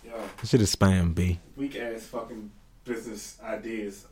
[0.05, 1.39] Yo, That shit is spam, b.
[1.57, 2.51] weak ass fucking
[2.85, 4.10] business ideas of s-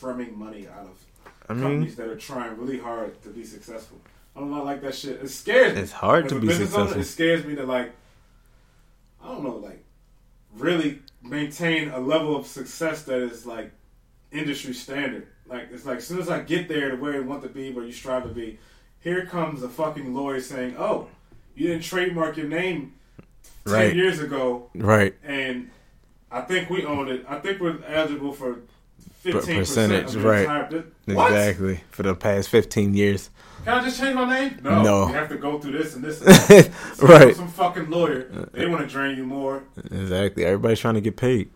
[0.00, 1.04] scrumming money out of
[1.48, 3.98] I mean, companies that are trying really hard to be successful.
[4.36, 5.20] I don't know, like that shit.
[5.22, 5.80] It scares me.
[5.82, 7.02] it's hard As to be business owner, successful.
[7.02, 7.92] it scares me to like,
[9.22, 9.84] I don't know, like
[10.56, 13.72] really maintain a level of success that is like
[14.32, 15.26] industry standard.
[15.46, 17.72] Like it's like as soon as I get there to where I want to be,
[17.72, 18.58] where you strive to be,
[19.00, 21.08] here comes a fucking lawyer saying, "Oh,
[21.56, 22.94] you didn't trademark your name
[23.64, 23.94] ten Right.
[23.96, 25.14] years ago, Right.
[25.24, 25.70] and
[26.30, 27.24] I think we own it.
[27.28, 28.60] I think we're eligible for
[29.20, 30.40] fifteen percentage, of right.
[30.42, 30.66] entire
[31.06, 31.32] bu- What?
[31.32, 31.80] Exactly.
[31.90, 33.30] For the past 15 years.
[33.64, 34.58] Can I just change my name?
[34.62, 34.82] No.
[34.82, 35.06] No.
[35.08, 36.20] You have to go through this and this.
[36.20, 36.70] And that.
[36.96, 37.36] So right.
[37.36, 38.48] Some fucking lawyer.
[38.52, 39.62] They want to drain you more.
[39.76, 40.44] Exactly.
[40.46, 41.50] Everybody's trying to get paid.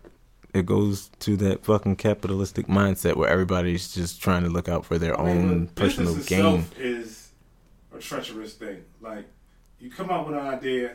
[0.53, 4.99] It goes to that fucking capitalistic mindset where everybody's just trying to look out for
[4.99, 6.67] their I mean, own personal gain.
[6.79, 7.31] is
[7.97, 8.85] a treacherous thing.
[9.01, 9.25] Like
[9.81, 10.93] you come up with an idea,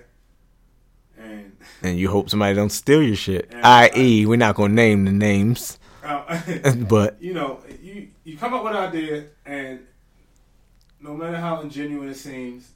[1.18, 3.52] and And you hope somebody don't steal your shit.
[3.64, 5.79] I.e., we're not going to name the names.
[6.04, 9.80] Uh, but you know, you you come up with an idea, and
[11.00, 12.72] no matter how ingenuine it seems,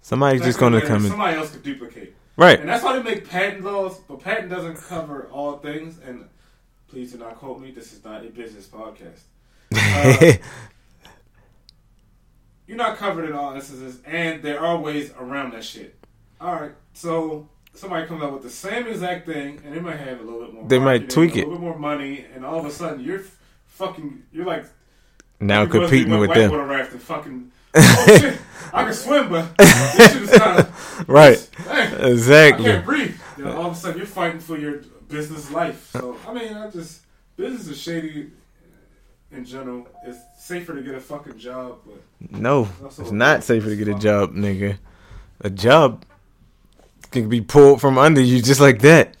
[0.00, 1.10] somebody's just going to come in.
[1.10, 2.14] Somebody else could duplicate.
[2.36, 2.60] Right.
[2.60, 5.98] And that's why they make patent laws, but patent doesn't cover all things.
[6.04, 6.28] And
[6.88, 7.70] please do not quote me.
[7.70, 9.20] This is not a business podcast.
[9.78, 10.32] Uh,
[12.66, 15.96] You're not covered in all instances, and there are ways around that shit.
[16.40, 20.20] All right, so somebody comes up with the same exact thing, and they might have
[20.20, 20.68] a little bit more.
[20.68, 23.22] They might tweak a little bit more money, and all of a sudden you're
[23.66, 24.22] fucking.
[24.32, 24.66] You're like
[25.40, 26.98] now you must be competing with them.
[26.98, 27.52] fucking.
[27.74, 28.38] oh shit!
[28.72, 31.50] I can swim, but this shit is kind of Right.
[31.68, 32.64] I Exactly.
[32.64, 33.16] can't breathe.
[33.36, 35.90] You know, all of a sudden, you're fighting for your business life.
[35.92, 37.02] So, I mean, I just
[37.36, 38.30] business is shady
[39.30, 39.86] in general.
[40.06, 42.00] It's safer to get a fucking job, but
[42.32, 44.78] No, it's not safer to get a job, nigga.
[45.42, 46.04] A job
[47.22, 49.16] can be pulled from under you just like that.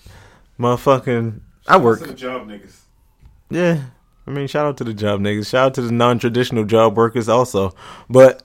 [0.58, 2.00] Motherfucking, I work.
[2.00, 2.80] To the job niggas.
[3.50, 3.82] Yeah,
[4.26, 5.50] I mean, shout out to the job niggas.
[5.50, 7.74] Shout out to the non-traditional job workers also.
[8.08, 8.42] But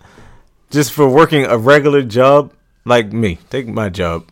[0.69, 2.53] just for working a regular job,
[2.85, 4.29] like me, take my job.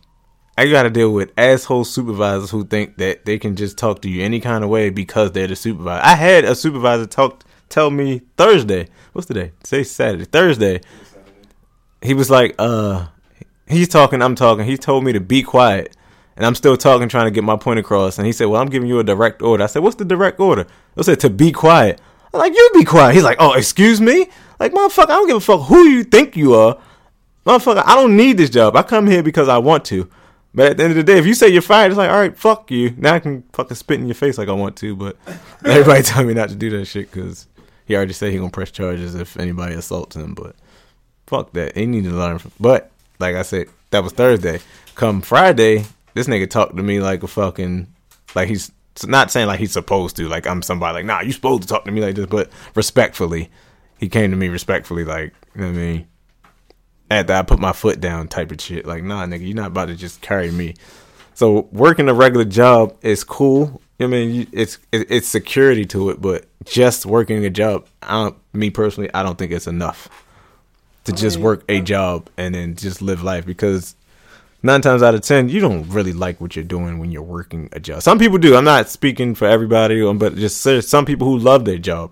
[0.58, 4.10] I got to deal with asshole supervisors who think that they can just talk to
[4.10, 6.04] you any kind of way because they're the supervisor.
[6.04, 8.88] I had a supervisor talk tell me Thursday.
[9.12, 9.52] What's today?
[9.64, 10.26] Say Saturday.
[10.26, 10.80] Thursday.
[10.82, 11.48] Saturday.
[12.02, 13.06] He was like, uh,
[13.70, 14.64] he's talking, I'm talking.
[14.64, 15.96] He told me to be quiet.
[16.36, 18.16] And I'm still talking, trying to get my point across.
[18.16, 20.40] And he said, "Well, I'm giving you a direct order." I said, "What's the direct
[20.40, 20.66] order?"
[20.96, 22.00] I said, "To be quiet."
[22.32, 25.36] I'm like, "You be quiet." He's like, "Oh, excuse me." Like, motherfucker, I don't give
[25.36, 26.78] a fuck who you think you are,
[27.44, 27.82] motherfucker.
[27.84, 28.74] I don't need this job.
[28.74, 30.08] I come here because I want to.
[30.54, 32.18] But at the end of the day, if you say you're fired, it's like, all
[32.18, 32.94] right, fuck you.
[32.96, 34.96] Now I can fucking spit in your face like I want to.
[34.96, 35.16] But
[35.64, 37.46] everybody tell me not to do that shit because
[37.84, 40.34] he already said he gonna press charges if anybody assaults him.
[40.34, 40.56] But
[41.26, 41.76] fuck that.
[41.76, 42.38] He need to learn.
[42.38, 42.89] From, but
[43.20, 44.60] like I said, that was Thursday.
[44.94, 47.86] Come Friday, this nigga talked to me like a fucking
[48.34, 48.72] like he's
[49.04, 50.28] not saying like he's supposed to.
[50.28, 53.50] Like I'm somebody like nah, you supposed to talk to me like this, but respectfully,
[53.98, 55.04] he came to me respectfully.
[55.04, 56.06] Like you know what I mean.
[57.10, 58.86] After I put my foot down, type of shit.
[58.86, 60.74] Like nah, nigga, you're not about to just carry me.
[61.34, 63.80] So working a regular job is cool.
[63.98, 68.70] I mean, it's it's security to it, but just working a job, I don't, me
[68.70, 70.08] personally, I don't think it's enough
[71.04, 73.96] to just work a job and then just live life because
[74.62, 77.68] nine times out of ten, you don't really like what you're doing when you're working
[77.72, 78.02] a job.
[78.02, 78.56] Some people do.
[78.56, 82.10] I'm not speaking for everybody, um, but just there's some people who love their job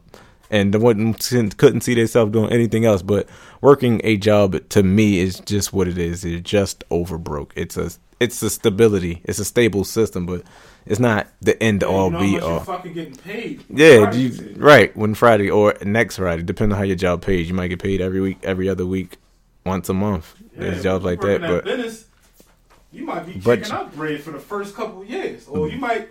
[0.51, 3.03] and couldn't see themselves doing anything else.
[3.03, 3.29] But
[3.61, 6.25] working a job to me is just what it is.
[6.25, 7.53] It's just over broke.
[7.57, 9.21] It's a it's a stability.
[9.25, 10.43] It's a stable system, but
[10.89, 12.51] it's not the end Yeah, all you know how be all.
[12.51, 13.65] You're fucking getting paid.
[13.71, 14.97] Yeah, you, right.
[14.97, 18.01] When Friday or next Friday, depending on how your job pays, you might get paid
[18.01, 19.17] every week, every other week,
[19.65, 20.35] once a month.
[20.55, 22.07] Yeah, There's jobs like that, but business,
[22.93, 25.79] you might be But- kicking up bread for the first couple of years, or you
[25.79, 26.09] might,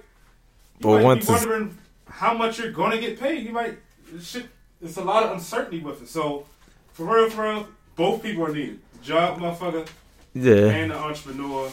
[0.80, 3.45] you Or might once be wondering how much you're going to get paid.
[3.45, 3.78] You might
[4.21, 4.45] shit.
[4.82, 6.07] It's a lot of uncertainty with it.
[6.07, 6.45] So,
[6.93, 8.80] for real, for real, both people are needed.
[8.93, 9.88] The job, motherfucker,
[10.36, 11.71] yeah, and the entrepreneur.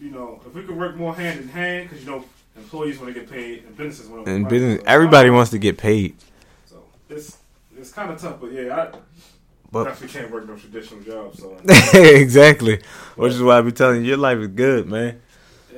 [0.00, 2.24] You know, if we could work more hand in hand, because you know,
[2.56, 4.32] employees want to get paid and businesses want to.
[4.32, 6.16] and business, everybody wants to get paid.
[6.66, 7.38] So it's
[7.76, 8.98] it's kind of tough, but yeah, I
[9.72, 11.34] But- definitely can't work no traditional job.
[11.36, 11.56] So
[11.98, 12.80] exactly,
[13.16, 15.20] which is why I be telling you, your life is good, man.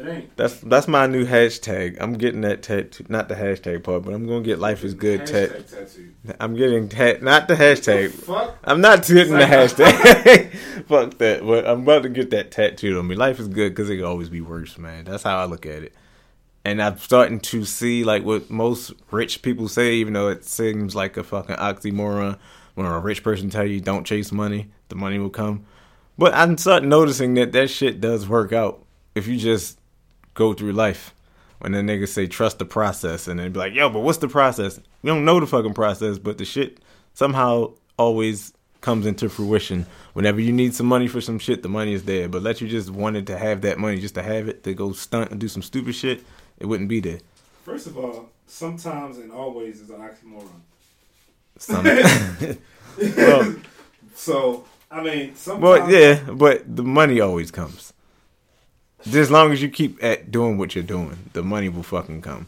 [0.01, 0.37] It ain't.
[0.37, 1.99] That's that's my new hashtag.
[2.01, 5.27] I'm getting that tattoo, not the hashtag part, but I'm gonna get life is good
[5.27, 5.69] tat.
[5.69, 6.15] Tattoo.
[6.39, 8.11] I'm getting tat, not the hashtag.
[8.13, 8.57] Fuck.
[8.65, 10.53] I'm not getting the hashtag.
[10.87, 11.45] Fuck that.
[11.45, 13.17] But I'm about to get that tattooed on me.
[13.17, 15.05] Life is good because it can always be worse, man.
[15.05, 15.95] That's how I look at it.
[16.65, 20.95] And I'm starting to see like what most rich people say, even though it seems
[20.95, 22.39] like a fucking oxymoron.
[22.75, 25.67] When a rich person tell you don't chase money, the money will come.
[26.17, 28.85] But I'm starting noticing that that shit does work out
[29.15, 29.80] if you just
[30.41, 31.15] go through life.
[31.61, 34.29] When the niggas say trust the process, and they be like, "Yo, but what's the
[34.29, 36.81] process?" We don't know the fucking process, but the shit
[37.13, 39.85] somehow always comes into fruition.
[40.15, 42.31] Whenever you need some money for some shit, the money is there.
[42.31, 44.93] But let you just wanted to have that money just to have it to go
[44.93, 46.25] stunt and do some stupid shit,
[46.59, 47.21] it wouldn't be there.
[47.67, 50.61] First of all, sometimes and always is an oxymoron.
[51.59, 51.85] Some,
[53.19, 53.55] well,
[54.15, 55.63] So I mean, sometimes.
[55.63, 57.93] well, yeah, but the money always comes.
[59.05, 62.21] Just as long as you keep at doing what you're doing, the money will fucking
[62.23, 62.47] come.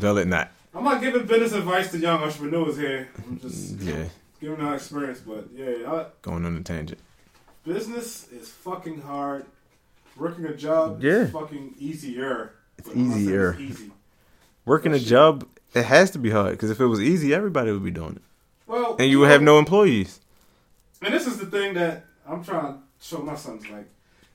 [0.00, 0.50] Will it not?
[0.74, 3.08] I'm not giving business advice to young entrepreneurs here.
[3.26, 4.04] I'm just Yeah,
[4.40, 6.98] giving our experience, but yeah, I, going on a tangent.
[7.64, 9.44] business is fucking hard.
[10.16, 11.22] Working a job Yeah.
[11.24, 12.52] is fucking easier.
[12.78, 13.50] It's But I'm not saying easier.
[13.52, 13.90] It's easy.
[14.64, 15.08] Working a Shit.
[15.08, 18.16] job, it has to be hard because if it was easy, everybody would be doing
[18.16, 18.22] it,
[18.66, 20.20] Well, and you would have no employees.
[21.02, 23.68] And this is the thing that I'm trying to show my sons.
[23.68, 23.88] Like,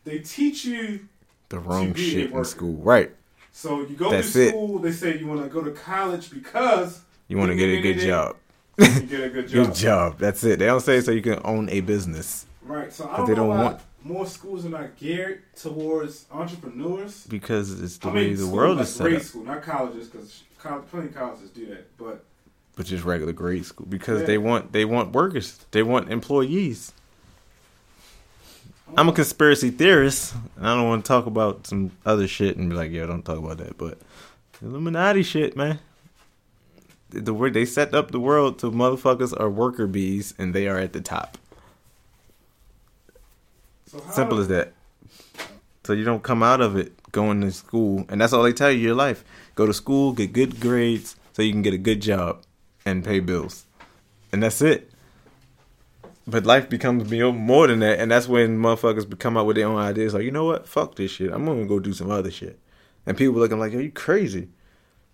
[0.07, 1.07] they teach you.
[1.49, 3.11] The wrong shit in school, right?
[3.51, 4.49] So you go That's to it.
[4.49, 4.79] school.
[4.79, 7.99] They say you want to go to college because You want to get a good
[7.99, 8.35] job.
[8.77, 9.65] you get a good job.
[9.67, 10.19] Good job.
[10.19, 10.59] That's it.
[10.59, 12.91] They don't say so you can own a business Right.
[12.91, 17.25] So I don't they don't want- more schools are not geared towards entrepreneurs.
[17.27, 19.21] because it's the I way mean, the world like is set grade up.
[19.23, 20.43] school, not colleges, because
[20.91, 21.97] plenty of colleges do that.
[21.97, 22.23] But
[22.75, 24.27] But just regular grade school because Yeah.
[24.27, 25.65] they want they want workers.
[25.71, 26.93] They want employees.
[28.95, 32.69] I'm a conspiracy theorist, and I don't want to talk about some other shit and
[32.69, 33.99] be like, "Yo, don't talk about that." But
[34.61, 35.79] Illuminati shit, man.
[37.09, 40.77] The way they set up the world to motherfuckers are worker bees, and they are
[40.77, 41.37] at the top.
[43.85, 44.73] so Simple as that.
[45.83, 48.71] So you don't come out of it going to school, and that's all they tell
[48.71, 49.23] you your life.
[49.55, 52.43] Go to school, get good grades, so you can get a good job
[52.85, 53.65] and pay bills,
[54.31, 54.91] and that's it.
[56.29, 59.67] But life becomes me- more than that, and that's when motherfuckers come out with their
[59.67, 60.13] own ideas.
[60.13, 60.67] Like, you know what?
[60.67, 61.31] Fuck this shit.
[61.31, 62.59] I'm gonna go do some other shit.
[63.05, 64.49] And people looking like, yo, you crazy?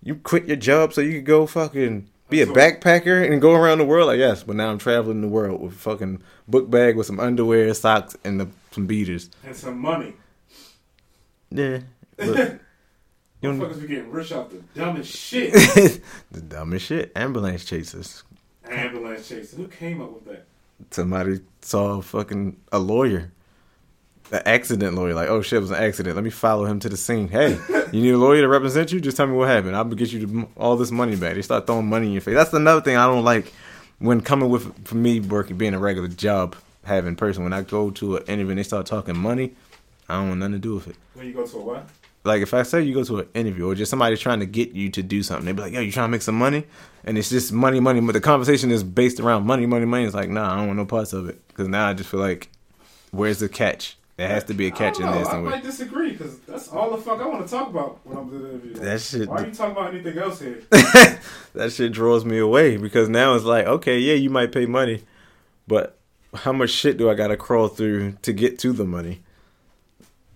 [0.02, 3.78] You quit your job so you could go fucking be a backpacker and go around
[3.78, 4.08] the world?
[4.08, 7.20] Like, yes, but now I'm traveling the world with a fucking book bag with some
[7.20, 9.30] underwear, socks, and the, some beaters.
[9.46, 10.16] and some money.
[11.52, 11.82] Yeah.
[12.18, 12.60] Look,
[13.42, 15.54] you Motherfuckers be getting rich off the dumbest shit.
[16.32, 17.12] the dumbest shit.
[17.16, 18.24] Ambulance chasers.
[18.68, 19.54] Ambulance chasers.
[19.56, 20.48] Who came up with that?
[20.92, 23.32] Somebody saw a fucking a lawyer.
[24.32, 25.14] an accident lawyer.
[25.14, 26.16] Like, oh shit, it was an accident.
[26.16, 27.28] Let me follow him to the scene.
[27.28, 27.58] Hey,
[27.92, 29.00] you need a lawyer to represent you?
[29.00, 29.76] Just tell me what happened.
[29.76, 31.36] I'm gonna get you all this money back.
[31.36, 32.36] They start throwing money in your face.
[32.36, 33.52] That's another thing I don't like
[34.00, 37.44] when coming with for me working being a regular job having person.
[37.44, 39.54] When I go to an interview and they start talking money,
[40.10, 40.96] I don't want nothing to do with it.
[41.14, 41.88] When you go to a what?
[42.24, 44.72] Like if I say you go to an interview or just somebody trying to get
[44.72, 46.66] you to do something, they be like, "Yo, you trying to make some money?"
[47.04, 48.00] And it's just money, money.
[48.00, 50.06] But the conversation is based around money, money, money.
[50.06, 52.22] It's like, nah, I don't want no parts of it because now I just feel
[52.22, 52.50] like,
[53.12, 53.98] where's the catch?
[54.16, 55.28] There has to be a catch in I this.
[55.28, 58.16] I and might disagree because that's all the fuck I want to talk about when
[58.18, 58.74] I'm doing interview.
[58.76, 60.62] That shit- Why are you talking about anything else here?
[60.70, 65.04] that shit draws me away because now it's like, okay, yeah, you might pay money,
[65.68, 65.98] but
[66.36, 69.23] how much shit do I gotta crawl through to get to the money?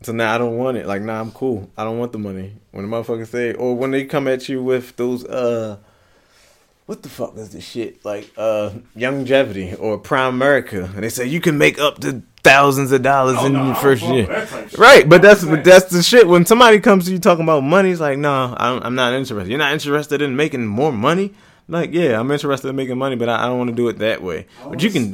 [0.04, 0.86] So now I don't want it.
[0.86, 1.70] Like, nah, I'm cool.
[1.78, 2.54] I don't want the money.
[2.72, 5.78] When the motherfuckers say, or when they come at you with those, uh,
[6.86, 8.06] what the fuck is this shit?
[8.06, 13.02] Like, uh, longevity or Primerica, and they say you can make up to thousands of
[13.02, 14.28] dollars Oh, in your first year.
[14.28, 14.80] with that type shit.
[14.80, 16.28] Right, but that's but that's the shit.
[16.28, 19.50] When somebody comes to you talking about money, it's like, no, I'm, I'm not interested.
[19.50, 21.34] You're not interested in making more money.
[21.68, 23.98] Like, yeah, I'm interested in making money, but I, I don't want to do it
[23.98, 24.46] that way.
[24.70, 25.12] But you can,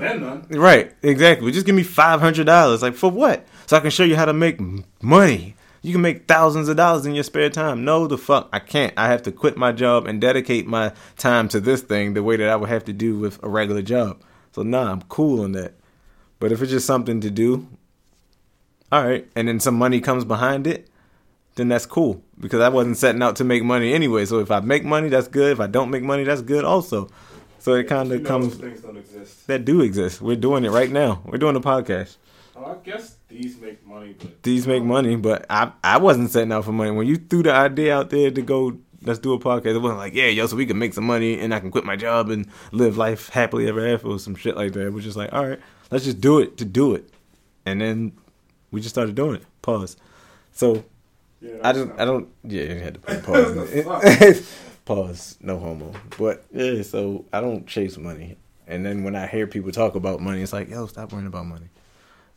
[0.50, 0.92] right?
[1.02, 1.52] Exactly.
[1.52, 2.84] Just give me five hundred dollars.
[2.84, 3.48] Like for what?
[3.66, 4.60] So I can show you how to make
[5.02, 5.56] money.
[5.82, 7.84] You can make thousands of dollars in your spare time.
[7.84, 8.94] No, the fuck, I can't.
[8.96, 12.38] I have to quit my job and dedicate my time to this thing the way
[12.38, 14.22] that I would have to do with a regular job.
[14.54, 15.74] So nah, I'm cool on that.
[16.40, 17.68] But if it's just something to do,
[18.92, 20.88] all right, and then some money comes behind it,
[21.56, 24.26] then that's cool because I wasn't setting out to make money anyway.
[24.26, 25.52] So if I make money, that's good.
[25.52, 27.10] If I don't make money, that's good also.
[27.60, 29.48] So it kind of comes things don't exist.
[29.48, 30.22] that do exist.
[30.22, 31.22] We're doing it right now.
[31.26, 32.18] We're doing a podcast.
[32.56, 36.52] Oh, I guess these make money, but These make money, but I I wasn't setting
[36.52, 36.92] out for money.
[36.92, 39.76] When you threw the idea out there to go, let's do a podcast.
[39.76, 41.84] It wasn't like, yeah, yo, so we can make some money and I can quit
[41.86, 44.86] my job and live life happily ever after or some shit like that.
[44.86, 45.60] It was just like, all right,
[45.92, 47.10] let's just do it to do it,
[47.66, 48.14] and then
[48.72, 49.46] we just started doing it.
[49.62, 49.98] Pause.
[50.52, 50.84] So
[51.42, 54.58] yeah, I don't, I don't, yeah, you had to put pause.
[54.86, 55.94] pause, no homo.
[56.18, 58.38] But yeah, so I don't chase money.
[58.66, 61.46] And then when I hear people talk about money, it's like, yo, stop worrying about
[61.46, 61.68] money.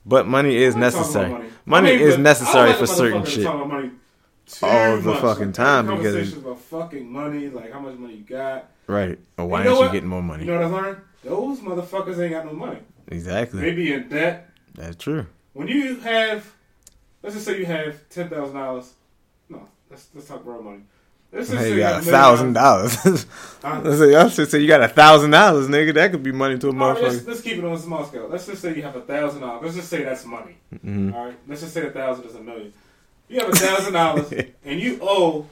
[0.06, 1.32] But money is I'm not talking necessary.
[1.32, 3.42] about Money, I mean, is necessary for certain shit.
[3.44, 3.90] talking about money
[4.46, 5.20] too All the much.
[5.20, 8.70] fucking Like, time because- conversations about fucking money, like how much money you got.
[8.86, 9.18] Right.
[9.36, 10.44] Or why You know aren't you getting more money?
[10.44, 10.98] You know what I learned?
[11.24, 12.78] Those motherfuckers ain't got no money.
[13.08, 13.60] exactly.
[13.60, 14.48] They be in debt.
[14.76, 15.26] That's true.
[15.54, 16.52] When you have,
[17.24, 18.92] let's just say you have ten thousand dollars.
[19.48, 20.82] No, let's let's talk real money.
[21.36, 23.04] Let's Hey, you got a thousand dollars.
[23.04, 25.94] Let's say, I should say you got a thousand dollars, nigga.
[25.94, 27.26] That could be money to a All right, let's, motherfucker.
[27.28, 28.28] let's keep it on a small scale.
[28.28, 29.62] Let's just say you have a thousand dollars.
[29.64, 30.56] Let's just say that's money.
[30.84, 31.14] Mhm.
[31.14, 31.36] All right.
[31.46, 32.72] Let's just say a thousand is a million.
[33.28, 34.32] You have a thousand dollars
[34.64, 35.46] and you owe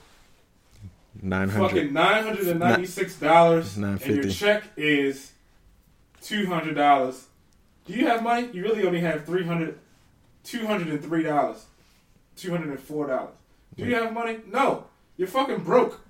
[1.23, 1.69] Nine hundred.
[1.69, 5.33] fucking nine hundred and ninety six dollars, and your check is
[6.23, 7.27] two hundred dollars.
[7.87, 8.49] Do you have money?
[8.53, 9.79] You really only have three hundred,
[10.45, 11.65] two hundred and three dollars,
[12.37, 13.35] two hundred and four dollars.
[13.77, 14.39] Do you have money?
[14.47, 14.85] No,
[15.17, 16.01] you're fucking broke.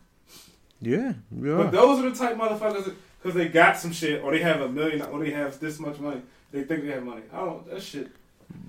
[0.81, 4.41] Yeah, you But those are the type motherfuckers because they got some shit, or they
[4.41, 6.21] have a million, or they have this much money.
[6.53, 7.23] They think they have money.
[7.33, 7.69] I don't.
[7.71, 8.09] That shit.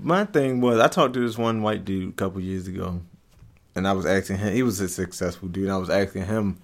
[0.01, 3.01] My thing was, I talked to this one white dude a couple years ago,
[3.75, 4.53] and I was asking him.
[4.53, 5.65] He was a successful dude.
[5.65, 6.57] And I was asking him,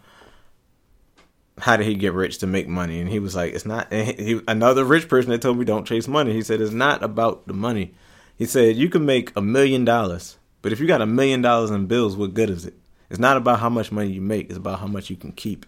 [1.59, 2.99] how did he get rich to make money?
[2.99, 5.65] And he was like, "It's not." And he, he- another rich person that told me,
[5.65, 7.93] "Don't chase money." He said, "It's not about the money."
[8.38, 11.69] He said, "You can make a million dollars, but if you got a million dollars
[11.72, 12.74] in bills, what good is it?
[13.12, 14.49] It's not about how much money you make.
[14.49, 15.68] It's about how much you can keep,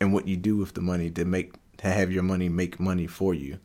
[0.00, 3.06] and what you do with the money to make to have your money make money
[3.06, 3.58] for you."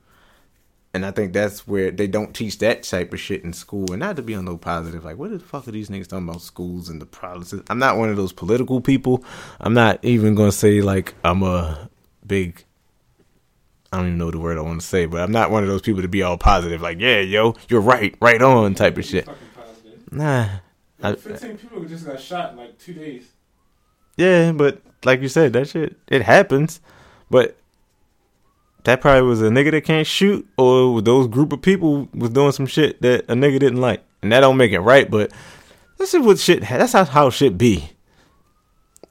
[0.94, 3.88] And I think that's where they don't teach that type of shit in school.
[3.90, 6.30] And not to be on no positive, like, what the fuck are these niggas talking
[6.30, 7.52] about schools and the problems?
[7.68, 9.24] I'm not one of those political people.
[9.60, 11.90] I'm not even going to say, like, I'm a
[12.28, 12.64] big,
[13.92, 15.70] I don't even know the word I want to say, but I'm not one of
[15.70, 19.06] those people to be all positive, like, yeah, yo, you're right, right on type of
[19.06, 19.28] shit.
[20.12, 20.48] Nah.
[21.04, 23.28] I- Fifteen people just got shot in like two days.
[24.18, 26.80] Yeah, but like you said, that shit, it happens.
[27.30, 27.58] But
[28.84, 32.52] that probably was a nigga that can't shoot, or those group of people was doing
[32.52, 35.10] some shit that a nigga didn't like, and that don't make it right.
[35.10, 35.32] But
[35.98, 36.62] this is what shit.
[36.62, 37.90] That's how how shit be.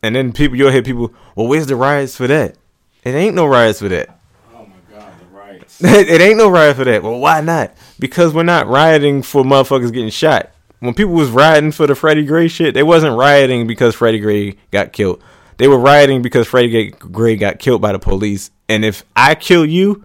[0.03, 2.57] And then people, you'll hear people, well, where's the riots for that?
[3.05, 4.19] It ain't no riots for that.
[4.55, 5.81] Oh my god, the riots.
[5.85, 7.03] it ain't no riot for that.
[7.03, 7.73] Well, why not?
[7.99, 10.52] Because we're not rioting for motherfuckers getting shot.
[10.83, 14.57] When people was rioting for the Freddie Gray shit, they wasn't rioting because Freddie Gray
[14.73, 15.23] got killed.
[15.59, 18.51] They were rioting because Freddie Gray got killed by the police.
[18.69, 20.05] And if I kill you,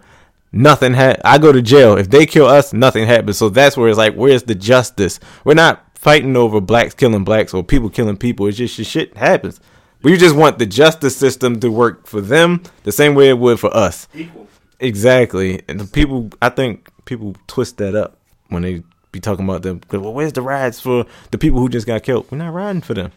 [0.51, 1.97] nothing ha- I go to jail.
[1.97, 3.39] If they kill us, nothing happens.
[3.39, 5.19] So that's where it's like, where's the justice?
[5.43, 8.45] We're not fighting over blacks killing blacks or people killing people.
[8.45, 9.59] It's just shit happens.
[10.03, 13.59] We just want the justice system to work for them the same way it would
[13.59, 14.07] for us.
[14.13, 14.47] Equal.
[14.79, 15.63] Exactly.
[15.67, 18.19] And the people I think people twist that up
[18.49, 19.81] when they be talking about them.
[19.91, 22.27] Well, where's the rides for the people who just got killed?
[22.31, 23.11] We're not riding for them.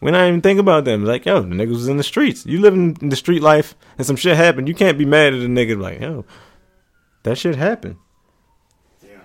[0.00, 1.04] We're not even thinking about them.
[1.04, 2.44] Like, yo, the niggas was in the streets.
[2.44, 4.68] You living in the street life and some shit happened.
[4.68, 6.24] You can't be mad at a nigga like, yo,
[7.22, 7.96] that shit happened.
[9.02, 9.16] Yeah.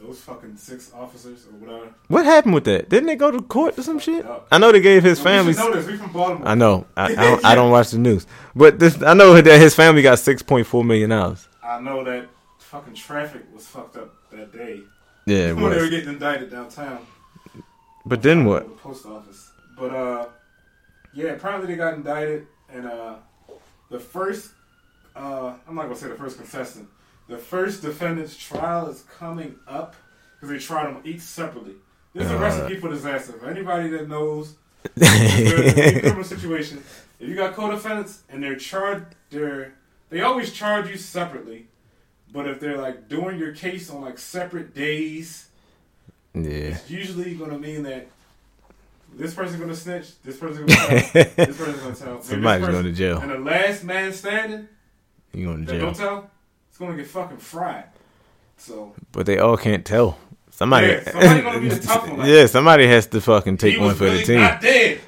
[0.00, 1.94] Those fucking six officers or whatever.
[2.08, 2.88] What happened with that?
[2.88, 4.26] Didn't they go to court or some shit?
[4.50, 5.52] I know they gave his We family.
[5.54, 5.86] know this.
[5.86, 6.48] We from Baltimore.
[6.48, 6.86] I know.
[6.96, 8.26] I, I, don't, I don't watch the news,
[8.56, 11.48] but this I know that his family got six point four million dollars.
[11.62, 12.28] I know that
[12.58, 14.80] fucking traffic was fucked up that day
[15.26, 15.90] Yeah, it when they were was.
[15.90, 17.06] getting indicted downtown.
[18.04, 18.64] But then what?
[18.64, 19.50] The post office.
[19.78, 20.26] But uh,
[21.14, 23.14] yeah, apparently they got indicted, and uh,
[23.90, 24.50] the first,
[25.14, 26.88] uh, I'm not gonna say the first contestant,
[27.28, 29.94] the first defendant's trial is coming up
[30.34, 31.74] because they tried them each separately.
[32.14, 32.40] This is a Uh.
[32.40, 33.32] recipe for disaster.
[33.34, 34.56] For anybody that knows
[34.96, 36.82] the criminal situation,
[37.20, 39.74] if you got co-defendants and they're charged, they're
[40.10, 41.68] they always charge you separately.
[42.32, 45.48] But if they're like doing your case on like separate days,
[46.34, 46.40] yeah.
[46.42, 48.08] it's usually going to mean that
[49.14, 52.22] this person's going to snitch, this person's going to tell, this person's going to tell.
[52.22, 53.18] Somebody's this going to jail.
[53.18, 54.68] And the last man standing
[55.34, 55.80] You going to jail?
[55.80, 56.30] don't tell,
[56.70, 57.84] it's going to get fucking fried.
[58.56, 60.18] So But they all can't tell.
[60.62, 63.78] Somebody, Yeah, somebody gonna be the tough one, like- yeah, somebody has to fucking take
[63.80, 64.40] one was for really the team.
[64.40, 65.00] not dead.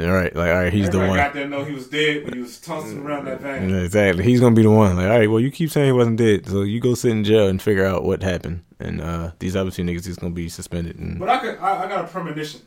[0.00, 1.16] All right, like all right, he's the Everybody one.
[1.18, 3.68] got there know he was dead when he was tossing around that van.
[3.68, 4.24] Yeah, exactly.
[4.24, 4.96] He's gonna be the one.
[4.96, 7.24] Like, all right, well, you keep saying he wasn't dead, so you go sit in
[7.24, 8.62] jail and figure out what happened.
[8.80, 10.98] And uh these other two niggas is gonna be suspended.
[10.98, 12.62] And But I could, I, I got a premonition.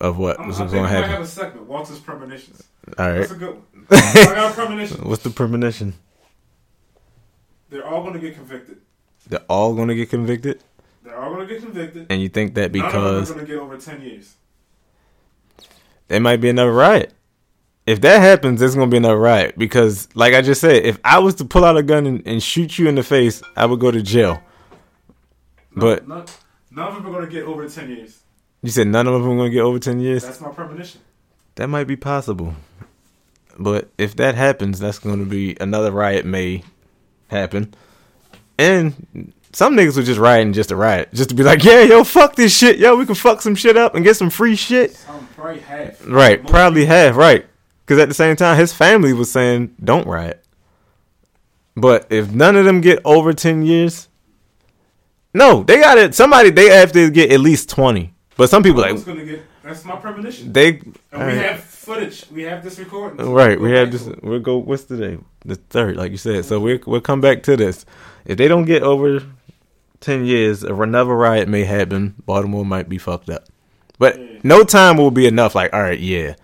[0.00, 0.38] of what?
[0.38, 2.62] I'm, What's gonna think we might have a segment, Walter's premonitions.
[2.98, 3.18] All right.
[3.18, 3.64] That's a good one.
[3.90, 4.98] I got a premonition.
[5.08, 5.94] What's the premonition?
[7.68, 8.78] They're all going to get convicted.
[9.28, 10.60] They're all gonna get convicted,
[11.10, 12.06] They're all going to get convicted.
[12.10, 14.36] and you think that None of because them are going to get over 10 years.
[16.08, 17.12] there might be another riot.
[17.86, 21.18] If that happens, there's gonna be another riot because, like I just said, if I
[21.18, 23.80] was to pull out a gun and, and shoot you in the face, I would
[23.80, 24.40] go to jail.
[25.74, 26.26] But none,
[26.70, 28.20] none of them are going to get over 10 years.
[28.62, 30.22] you said none of them are gonna get over ten years.
[30.22, 31.00] That's my premonition.
[31.56, 32.54] That might be possible.
[33.58, 36.62] But if that happens, that's going to be another riot may
[37.28, 37.74] happen.
[38.58, 41.08] And some niggas will just and just to riot.
[41.12, 42.78] Just to be like, yeah, yo, fuck this shit.
[42.78, 44.96] Yo, we can fuck some shit up and get some free shit.
[44.96, 46.06] Some probably half.
[46.06, 46.46] Right.
[46.46, 47.16] Probably have.
[47.16, 47.46] Right.
[47.84, 50.44] Because at the same time, his family was saying, don't riot.
[51.74, 54.08] But if none of them get over 10 years,
[55.34, 56.14] no, they got it.
[56.14, 58.12] Somebody, they have to get at least 20.
[58.36, 59.42] But some people, like, get?
[59.62, 60.52] That's my premonition.
[60.52, 60.68] they.
[60.68, 62.24] And we uh, have footage.
[62.30, 63.24] We have this recording.
[63.30, 64.08] Right, we have this.
[64.22, 64.58] We'll go.
[64.58, 65.18] What's today?
[65.44, 66.44] The third, like you said.
[66.44, 67.84] So we'll we'll come back to this.
[68.24, 69.22] If they don't get over
[70.00, 72.14] ten years, another riot may happen.
[72.24, 73.44] Baltimore might be fucked up,
[73.98, 75.54] but no time will be enough.
[75.54, 76.34] Like, all right, yeah,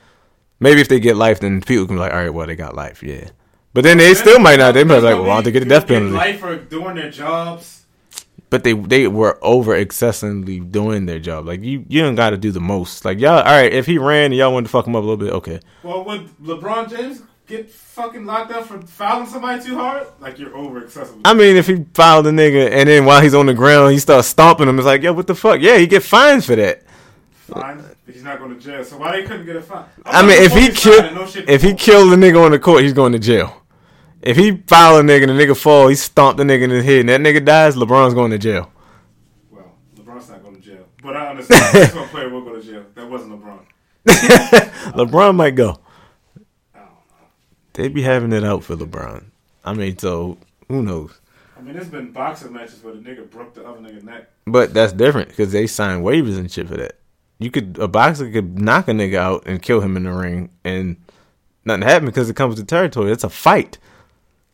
[0.61, 2.75] maybe if they get life, then people can be like, all right, well, they got
[2.77, 3.31] life, yeah.
[3.73, 4.73] But then they still might not.
[4.73, 6.15] They might be like, well, why don't they get the death penalty?
[6.15, 7.85] Life for doing their jobs.
[8.49, 11.47] But they they were over excessively doing their job.
[11.47, 13.05] Like you, you don't got to do the most.
[13.05, 13.71] Like y'all, all right.
[13.73, 15.61] If he ran and y'all wanted to fuck him up a little bit, okay.
[15.83, 20.07] Well, would LeBron James get fucking locked up for fouling somebody too hard?
[20.21, 21.23] Like you're over excessively.
[21.25, 23.99] I mean, if he fouled a nigga and then while he's on the ground, he
[23.99, 25.61] starts stomping him, it's like, yo, what the fuck?
[25.61, 26.83] Yeah, he get fined for that.
[27.33, 27.85] Fine.
[28.07, 28.85] He's not going to jail.
[28.85, 29.85] So why they couldn't get a fine?
[30.05, 33.13] I mean, if he killed, if he killed a nigga on the court, he's going
[33.13, 33.63] to jail.
[34.23, 36.85] If he foul a nigga and the nigga fall, he stomped the nigga in his
[36.85, 38.73] head, and that nigga dies, LeBron's going to jail.
[39.51, 40.85] Well, LeBron's not going to jail.
[41.03, 41.75] But I understand.
[41.75, 42.85] This one player will go to jail.
[42.95, 43.61] That wasn't LeBron.
[44.07, 45.79] LeBron might go.
[47.77, 49.25] They be having it out for LeBron.
[49.63, 51.21] I mean, so who knows?
[51.59, 54.31] I mean, there's been boxing matches where the nigga broke the other nigga neck.
[54.47, 56.99] But that's different because they sign waivers and shit for that.
[57.39, 60.49] You could a boxer could knock a nigga out and kill him in the ring,
[60.65, 60.97] and
[61.67, 63.13] nothing happen because it comes to territory.
[63.13, 63.77] It's a fight.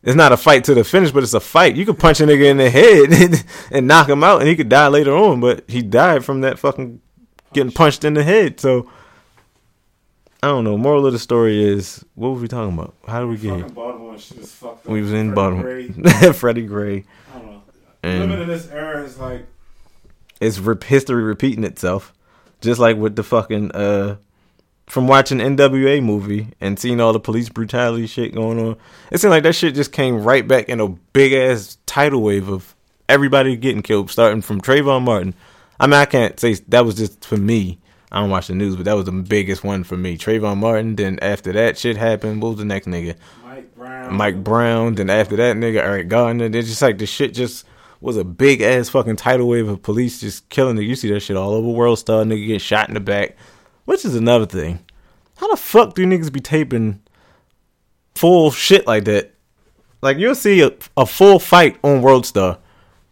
[0.03, 1.77] It's not a fight to the finish, but it's a fight.
[1.77, 4.57] You could punch a nigga in the head and, and knock him out, and he
[4.57, 5.39] could die later on.
[5.39, 6.99] But he died from that fucking
[7.53, 8.59] getting punched in the head.
[8.59, 8.89] So
[10.43, 10.77] I don't know.
[10.77, 12.93] Moral of the story is, what were we talking about?
[13.07, 13.69] How did we get here?
[13.69, 14.91] Baltimore and shit is fucked up.
[14.91, 15.63] We was in Freddie Baltimore.
[15.63, 17.05] Gray, Freddie Gray.
[17.33, 17.61] I don't know.
[18.03, 19.47] And- Living in this era is like,
[20.41, 22.11] it's re- history repeating itself,
[22.59, 24.17] just like with the fucking uh,
[24.87, 28.75] from watching NWA movie and seeing all the police brutality shit going on.
[29.11, 32.49] It seemed like that shit just came right back in a big ass tidal wave
[32.49, 32.75] of
[33.07, 35.33] everybody getting killed, starting from Trayvon Martin.
[35.79, 37.79] I mean, I can't say that was just for me.
[38.13, 40.17] I don't watch the news, but that was the biggest one for me.
[40.17, 40.95] Trayvon Martin.
[40.95, 43.15] Then after that shit happened, what was the next nigga?
[43.43, 44.13] Mike Brown.
[44.13, 44.95] Mike Brown.
[44.95, 46.45] Then after that nigga, Eric Gardner.
[46.45, 47.65] It's just like the shit just
[48.01, 50.83] was a big ass fucking tidal wave of police just killing it.
[50.83, 52.23] You see that shit all over World Star.
[52.23, 53.35] Nigga get shot in the back,
[53.85, 54.79] which is another thing.
[55.37, 57.01] How the fuck do niggas be taping
[58.13, 59.33] full shit like that?
[60.03, 62.59] Like you'll see a, a full fight on World Star,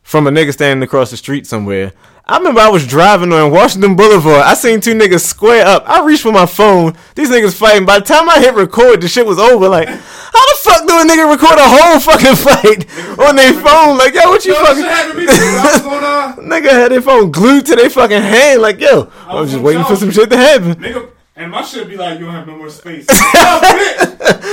[0.04, 1.93] from a nigga standing across the street somewhere.
[2.26, 4.43] I remember I was driving on Washington Boulevard.
[4.43, 5.84] I seen two niggas square up.
[5.89, 6.95] I reached for my phone.
[7.16, 7.86] These niggas fighting.
[7.86, 9.68] By the time I hit record, the shit was over.
[9.68, 13.97] Like, how the fuck do a nigga record a whole fucking fight on their phone?
[13.97, 14.84] Like, yo, what you Yo, fucking?
[14.84, 15.32] shit happened to me too.
[15.34, 18.62] I was on Nigga had their phone glued to their fucking hand.
[18.62, 20.76] Like, yo, I was just waiting for some shit to happen.
[20.76, 23.08] nigga, and my shit be like, you don't have no more space.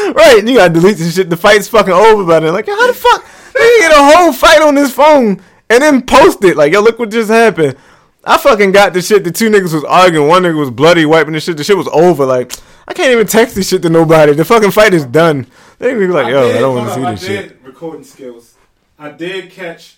[0.09, 1.29] Right, you gotta delete this shit.
[1.31, 2.53] The fight's fucking over by then.
[2.55, 3.25] Like, yo, how the fuck?
[3.59, 6.57] They get a whole fight on this phone and then post it.
[6.57, 7.77] Like, yo, look what just happened.
[8.25, 9.25] I fucking got the shit.
[9.25, 10.29] The two niggas was arguing.
[10.29, 11.57] One nigga was bloody, wiping the shit.
[11.57, 12.27] The shit was over.
[12.27, 12.53] Like,
[12.87, 14.33] I can't even text this shit to nobody.
[14.35, 15.47] The fucking fight is done.
[15.79, 17.59] They be like, yo, I, did- don't want to see hold this I shit.
[17.65, 18.55] recording skills.
[18.99, 19.97] I did catch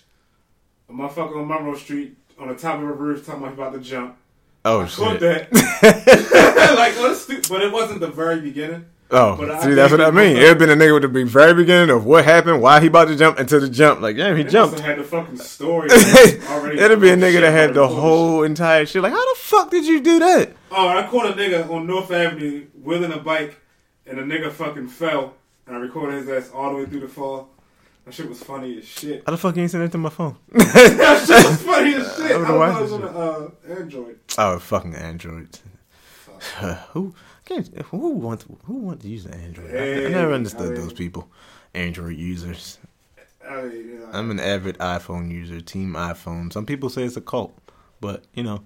[0.89, 3.79] a motherfucker on Monroe Street on the top of a roof talking about about to
[3.79, 4.15] jump.
[4.63, 4.95] Oh I shit.
[4.97, 5.51] caught that.
[6.77, 8.85] like, what a stu- but it wasn't the very beginning.
[9.13, 10.37] Oh, But I see, that's what I mean.
[10.37, 13.09] It had been a nigga with the very beginning of what happened, why he about
[13.09, 13.99] to jump, until the jump.
[13.99, 14.79] Like, damn, he jumped.
[14.79, 15.89] had the fucking story.
[16.49, 19.01] already It'd be a nigga that had the whole entire shit.
[19.01, 20.53] Like, how the fuck did you do that?
[20.71, 23.59] Oh, I caught a nigga on North Avenue wheeling a bike,
[24.05, 25.33] and the nigga fucking fell,
[25.67, 27.49] and I recorded his ass all the way through the fall.
[28.05, 29.23] That shit was funny as shit.
[29.25, 30.35] How the fuck you ain't send that to my phone?
[30.53, 32.31] that shit was funny as shit.
[32.31, 34.19] I I would've don't know watched it was on the uh, Android.
[34.37, 35.59] Oh, fucking Android.
[36.93, 37.15] who can't,
[37.85, 39.75] who wants who wants to use an Android?
[39.75, 41.29] I- I, never understood I mean- those people.
[41.73, 42.77] Android users.
[43.47, 46.51] I mean, you know, I'm an avid iPhone user, team iPhone.
[46.53, 47.57] Some people say it's a cult,
[47.99, 48.61] but you know,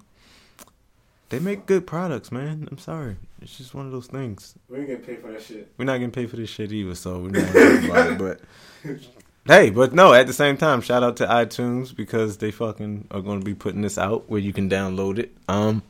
[1.28, 2.68] they make good products, man.
[2.70, 4.54] I'm sorry, it's just one of those things.
[4.68, 5.72] we ain't getting paid for that shit.
[5.78, 8.18] We're not getting paid for this shit either, so we're not about it.
[8.18, 8.40] But
[9.46, 13.22] hey, but no, at the same time, shout out to iTunes because they fucking are
[13.22, 15.32] going to be putting this out where you can download it.
[15.48, 15.82] Um,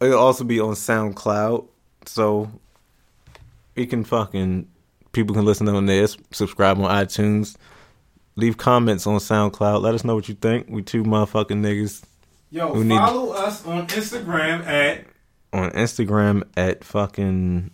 [0.00, 1.66] it'll also be on SoundCloud,
[2.06, 2.50] so
[3.76, 4.68] you can fucking
[5.12, 6.04] people can listen on there.
[6.04, 7.56] s- Subscribe on iTunes.
[8.36, 9.82] Leave comments on SoundCloud.
[9.82, 10.66] Let us know what you think.
[10.68, 12.02] We two motherfucking niggas
[12.50, 15.04] Yo, Who need- follow us on Instagram at
[15.52, 17.70] on Instagram at fucking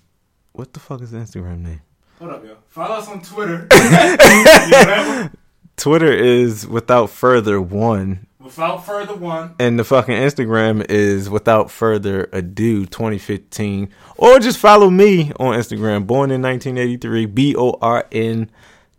[0.52, 1.80] what the fuck is the Instagram name?
[2.18, 2.56] hold up, yo.
[2.68, 3.66] Follow us on Twitter.
[3.72, 5.36] You know that one?
[5.76, 12.28] Twitter is without further one, Without further one, and the fucking Instagram is without further
[12.30, 13.88] ado 2015.
[14.18, 18.50] Or just follow me on Instagram, born in 1983, B O R N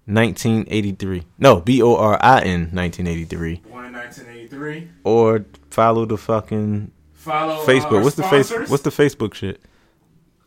[0.06, 1.26] 1983.
[1.38, 3.62] No, B O R I N 1983.
[3.70, 4.90] born in 1983.
[5.04, 8.04] Or follow the fucking Follow uh, Facebook.
[8.04, 8.52] What's the face?
[8.52, 9.62] What's the Facebook shit?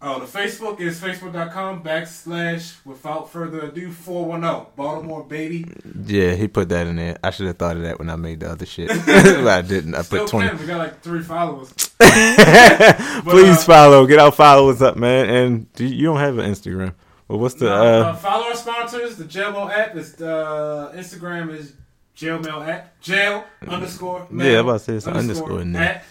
[0.01, 5.67] Oh, the Facebook is facebook.com backslash without further ado 410 Baltimore baby.
[6.07, 7.19] Yeah, he put that in there.
[7.25, 9.97] I should have thought of that when I made the other shit, but I didn't.
[9.97, 10.49] I Still put 20.
[10.51, 10.59] can.
[10.61, 11.73] We got like three followers.
[11.99, 14.07] Please uh, follow.
[14.07, 15.29] Get our followers up, man.
[15.29, 16.95] And do you don't have an Instagram.
[17.27, 19.17] Well, what's the Uh, uh, follow our sponsors.
[19.17, 21.75] The Jailmail app is uh, Instagram is
[22.17, 23.01] Jailmail app.
[23.01, 24.27] Jail underscore.
[24.33, 26.03] Yeah, I'm about to say it's an underscore in there.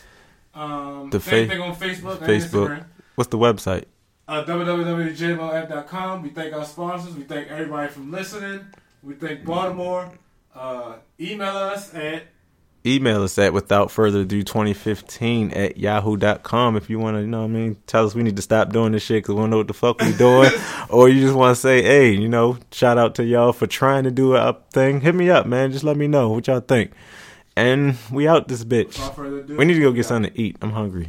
[0.53, 2.17] At, um, The same fa- thing on Facebook.
[2.19, 2.85] Facebook.
[3.17, 3.85] What's the website?
[4.27, 6.21] Uh, www.jmolapp.com.
[6.21, 7.15] We thank our sponsors.
[7.15, 8.67] We thank everybody from listening.
[9.01, 10.11] We thank Baltimore.
[10.53, 12.25] Uh, email us at
[12.85, 17.39] Email us at without further ado 2015 at yahoo.com if you want to, you know
[17.39, 19.49] what I mean, tell us we need to stop doing this shit because we don't
[19.49, 20.51] know what the fuck we doing.
[20.89, 24.03] or you just want to say, hey, you know, shout out to y'all for trying
[24.03, 25.01] to do a thing.
[25.01, 25.71] Hit me up, man.
[25.71, 26.91] Just let me know what y'all think.
[27.55, 28.93] And we out this bitch.
[29.15, 29.57] further ado.
[29.57, 30.57] We need to go get something to eat.
[30.61, 31.07] I'm hungry.